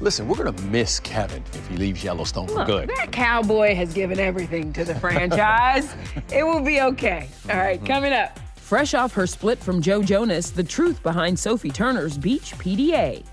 Listen, 0.00 0.26
we're 0.26 0.36
gonna 0.36 0.62
miss 0.62 1.00
Kevin 1.00 1.42
if 1.52 1.66
he 1.68 1.76
leaves 1.76 2.02
Yellowstone 2.02 2.48
for 2.48 2.54
Look, 2.54 2.66
good. 2.66 2.88
That 2.88 3.12
cowboy 3.12 3.74
has 3.74 3.92
given 3.92 4.18
everything 4.18 4.72
to 4.72 4.84
the 4.84 4.94
franchise. 4.94 5.94
it 6.32 6.44
will 6.44 6.62
be 6.62 6.80
okay. 6.80 7.28
All 7.50 7.56
right, 7.56 7.84
coming 7.84 8.12
up. 8.12 8.38
Fresh 8.68 8.92
off 8.92 9.14
her 9.14 9.26
split 9.26 9.58
from 9.58 9.80
Joe 9.80 10.02
Jonas, 10.02 10.50
the 10.50 10.62
truth 10.62 11.02
behind 11.02 11.38
Sophie 11.38 11.70
Turner's 11.70 12.18
Beach 12.18 12.52
PDA. 12.58 13.24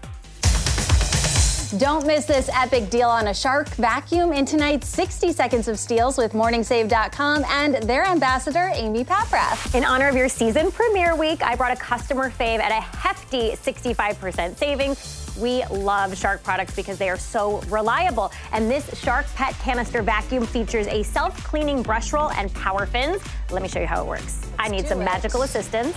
Don't 1.78 2.08
miss 2.08 2.24
this 2.24 2.50
epic 2.54 2.90
deal 2.90 3.10
on 3.10 3.28
a 3.28 3.34
Shark 3.34 3.68
vacuum 3.72 4.32
in 4.32 4.46
tonight's 4.46 4.88
60 4.88 5.34
Seconds 5.34 5.68
of 5.68 5.78
Steals 5.78 6.18
with 6.18 6.32
MorningSave.com 6.32 7.44
and 7.50 7.76
their 7.84 8.06
ambassador, 8.06 8.72
Amy 8.76 9.04
Paprath. 9.04 9.76
In 9.76 9.84
honor 9.84 10.08
of 10.08 10.16
your 10.16 10.30
season 10.30 10.72
premiere 10.72 11.18
week, 11.18 11.44
I 11.44 11.58
brought 11.58 11.74
a 11.74 11.82
customer 11.82 12.30
fave 12.30 12.60
at 12.60 12.72
a 12.72 12.80
hefty 12.96 13.52
65% 13.58 14.56
savings. 14.56 15.25
We 15.40 15.66
love 15.66 16.18
Shark 16.18 16.44
products 16.44 16.76
because 16.76 16.98
they 16.98 17.10
are 17.10 17.18
so 17.18 17.60
reliable. 17.68 18.32
And 18.52 18.70
this 18.70 18.98
Shark 19.00 19.26
Pet 19.36 19.54
Canister 19.60 20.02
Vacuum 20.02 20.46
features 20.46 20.88
a 20.88 21.04
self 21.04 21.44
cleaning 21.44 21.84
brush 21.84 22.14
roll 22.14 22.32
and 22.32 22.54
power 22.54 22.86
fins. 22.86 23.22
Let 23.52 23.62
me 23.62 23.68
show 23.68 23.80
you 23.80 23.88
how 23.88 24.04
it 24.04 24.08
works. 24.08 24.42
I 24.58 24.70
need 24.70 24.88
some 24.88 25.00
magical 25.00 25.42
assistance. 25.42 25.96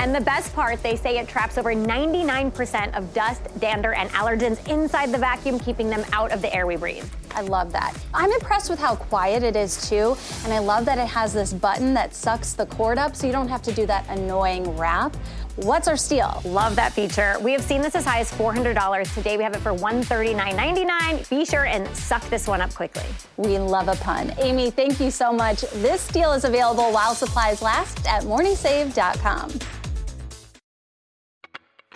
And 0.00 0.14
the 0.14 0.20
best 0.22 0.54
part, 0.54 0.82
they 0.82 0.96
say 0.96 1.18
it 1.18 1.28
traps 1.28 1.58
over 1.58 1.74
99% 1.74 2.96
of 2.96 3.12
dust, 3.12 3.42
dander, 3.58 3.92
and 3.92 4.08
allergens 4.10 4.66
inside 4.66 5.12
the 5.12 5.18
vacuum, 5.18 5.60
keeping 5.60 5.90
them 5.90 6.06
out 6.14 6.32
of 6.32 6.40
the 6.40 6.50
air 6.54 6.66
we 6.66 6.76
breathe. 6.76 7.04
I 7.34 7.42
love 7.42 7.70
that. 7.72 7.94
I'm 8.14 8.32
impressed 8.32 8.70
with 8.70 8.78
how 8.78 8.96
quiet 8.96 9.42
it 9.42 9.56
is 9.56 9.88
too, 9.90 10.16
and 10.44 10.54
I 10.54 10.58
love 10.58 10.86
that 10.86 10.96
it 10.96 11.06
has 11.06 11.34
this 11.34 11.52
button 11.52 11.92
that 11.92 12.14
sucks 12.14 12.54
the 12.54 12.64
cord 12.64 12.96
up 12.96 13.14
so 13.14 13.26
you 13.26 13.32
don't 13.34 13.48
have 13.48 13.60
to 13.60 13.72
do 13.72 13.84
that 13.86 14.06
annoying 14.08 14.74
wrap. 14.78 15.14
What's 15.62 15.88
our 15.88 15.96
steal? 15.96 16.40
Love 16.46 16.74
that 16.76 16.94
feature. 16.94 17.36
We 17.42 17.52
have 17.52 17.62
seen 17.62 17.82
this 17.82 17.94
as 17.94 18.06
high 18.06 18.20
as 18.20 18.32
$400. 18.32 19.14
Today 19.14 19.36
we 19.36 19.42
have 19.42 19.52
it 19.52 19.60
for 19.60 19.74
$139.99. 19.74 21.28
Be 21.28 21.44
sure 21.44 21.66
and 21.66 21.86
suck 21.94 22.22
this 22.30 22.46
one 22.46 22.62
up 22.62 22.72
quickly. 22.72 23.04
We 23.36 23.58
love 23.58 23.88
a 23.88 23.96
pun. 23.96 24.32
Amy, 24.38 24.70
thank 24.70 24.98
you 24.98 25.10
so 25.10 25.34
much. 25.34 25.60
This 25.74 26.08
deal 26.08 26.32
is 26.32 26.44
available 26.44 26.90
while 26.92 27.14
supplies 27.14 27.60
last 27.60 28.06
at 28.06 28.22
morningsave.com. 28.22 29.50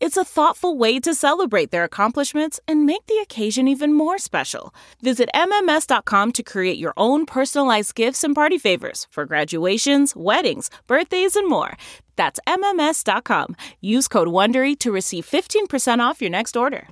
It's 0.00 0.16
a 0.16 0.24
thoughtful 0.24 0.78
way 0.78 0.98
to 1.00 1.14
celebrate 1.14 1.70
their 1.70 1.84
accomplishments 1.84 2.58
and 2.66 2.86
make 2.86 3.06
the 3.06 3.18
occasion 3.18 3.68
even 3.68 3.92
more 3.92 4.16
special. 4.16 4.74
Visit 5.02 5.28
MMS.com 5.34 6.32
to 6.32 6.42
create 6.42 6.78
your 6.78 6.94
own 6.96 7.26
personalized 7.26 7.94
gifts 7.94 8.24
and 8.24 8.34
party 8.34 8.56
favors 8.56 9.06
for 9.10 9.26
graduations, 9.26 10.16
weddings, 10.16 10.70
birthdays, 10.86 11.36
and 11.36 11.46
more. 11.46 11.76
That's 12.16 12.40
MMS.com. 12.46 13.56
Use 13.82 14.08
code 14.08 14.28
WONDERY 14.28 14.78
to 14.78 14.90
receive 14.90 15.26
15% 15.26 15.98
off 16.00 16.22
your 16.22 16.30
next 16.30 16.56
order. 16.56 16.88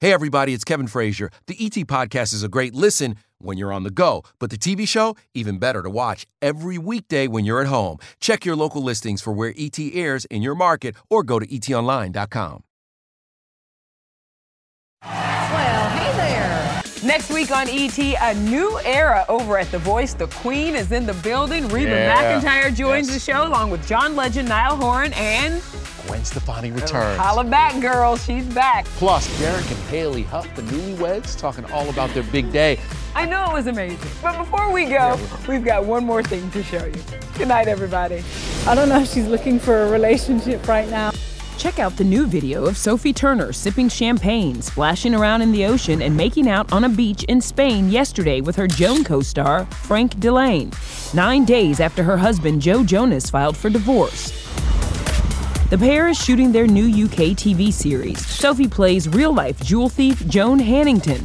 Hey, 0.00 0.12
everybody, 0.12 0.52
it's 0.54 0.64
Kevin 0.64 0.88
Frazier. 0.88 1.30
The 1.46 1.56
ET 1.64 1.86
Podcast 1.86 2.34
is 2.34 2.42
a 2.42 2.48
great 2.48 2.74
listen 2.74 3.16
when 3.44 3.58
you're 3.58 3.72
on 3.72 3.82
the 3.84 3.90
go, 3.90 4.22
but 4.38 4.50
the 4.50 4.58
TV 4.58 4.86
show, 4.88 5.16
even 5.34 5.58
better 5.58 5.82
to 5.82 5.90
watch 5.90 6.26
every 6.42 6.78
weekday 6.78 7.26
when 7.28 7.44
you're 7.44 7.60
at 7.60 7.66
home. 7.68 7.98
Check 8.20 8.44
your 8.44 8.56
local 8.56 8.82
listings 8.82 9.20
for 9.22 9.32
where 9.32 9.54
ET 9.56 9.78
airs 9.78 10.24
in 10.26 10.42
your 10.42 10.54
market 10.54 10.96
or 11.10 11.22
go 11.22 11.38
to 11.38 11.46
etonline.com. 11.46 12.62
Well, 15.04 15.88
hey 15.90 16.16
there. 16.16 16.82
Next 17.04 17.30
week 17.30 17.50
on 17.50 17.68
ET, 17.68 17.98
a 17.98 18.34
new 18.34 18.78
era 18.84 19.26
over 19.28 19.58
at 19.58 19.70
The 19.70 19.78
Voice. 19.78 20.14
The 20.14 20.26
Queen 20.28 20.74
is 20.74 20.90
in 20.92 21.04
the 21.04 21.12
building. 21.14 21.68
Reba 21.68 21.90
Yeah. 21.90 22.40
McEntire 22.40 22.74
joins 22.74 23.08
Yes. 23.08 23.14
the 23.24 23.32
show 23.32 23.46
along 23.46 23.70
with 23.70 23.86
John 23.86 24.16
Legend, 24.16 24.48
Niall 24.48 24.76
Horan, 24.76 25.12
and 25.12 25.60
Gwen 26.06 26.24
Stefani 26.24 26.70
returns. 26.72 27.18
Holla 27.18 27.44
back, 27.44 27.78
girl. 27.80 28.16
She's 28.16 28.44
back. 28.46 28.86
Plus, 28.96 29.26
Derek 29.38 29.68
and 29.70 29.78
Hayley 29.90 30.22
Hough, 30.22 30.48
the 30.54 30.62
newlyweds, 30.62 31.38
talking 31.38 31.64
all 31.72 31.88
about 31.90 32.08
their 32.14 32.22
big 32.24 32.50
day. 32.52 32.78
I 33.14 33.26
know 33.26 33.50
it 33.50 33.52
was 33.52 33.66
amazing. 33.66 34.10
But 34.22 34.36
before 34.38 34.72
we 34.72 34.86
go, 34.86 35.18
we've 35.48 35.64
got 35.64 35.84
one 35.84 36.04
more 36.04 36.22
thing 36.22 36.50
to 36.50 36.62
show 36.62 36.84
you. 36.84 37.00
Good 37.38 37.48
night, 37.48 37.68
everybody. 37.68 38.24
I 38.66 38.74
don't 38.74 38.88
know 38.88 39.00
if 39.00 39.10
she's 39.12 39.28
looking 39.28 39.58
for 39.58 39.84
a 39.84 39.90
relationship 39.90 40.66
right 40.66 40.88
now. 40.88 41.12
Check 41.56 41.78
out 41.78 41.96
the 41.96 42.04
new 42.04 42.26
video 42.26 42.66
of 42.66 42.76
Sophie 42.76 43.12
Turner 43.12 43.52
sipping 43.52 43.88
champagne, 43.88 44.60
splashing 44.60 45.14
around 45.14 45.42
in 45.42 45.52
the 45.52 45.64
ocean, 45.64 46.02
and 46.02 46.16
making 46.16 46.48
out 46.48 46.72
on 46.72 46.84
a 46.84 46.88
beach 46.88 47.22
in 47.24 47.40
Spain 47.40 47.88
yesterday 47.88 48.40
with 48.40 48.56
her 48.56 48.66
Joan 48.66 49.04
co 49.04 49.22
star, 49.22 49.64
Frank 49.66 50.16
Dillane, 50.16 50.74
nine 51.14 51.44
days 51.44 51.80
after 51.80 52.02
her 52.02 52.16
husband 52.16 52.60
Joe 52.60 52.84
Jonas 52.84 53.30
filed 53.30 53.56
for 53.56 53.70
divorce. 53.70 54.32
The 55.70 55.78
pair 55.78 56.08
is 56.08 56.18
shooting 56.18 56.52
their 56.52 56.66
new 56.66 56.86
UK 56.86 57.34
TV 57.34 57.72
series. 57.72 58.24
Sophie 58.26 58.68
plays 58.68 59.08
real 59.08 59.32
life 59.32 59.60
jewel 59.62 59.88
thief 59.88 60.26
Joan 60.26 60.58
Hannington. 60.58 61.24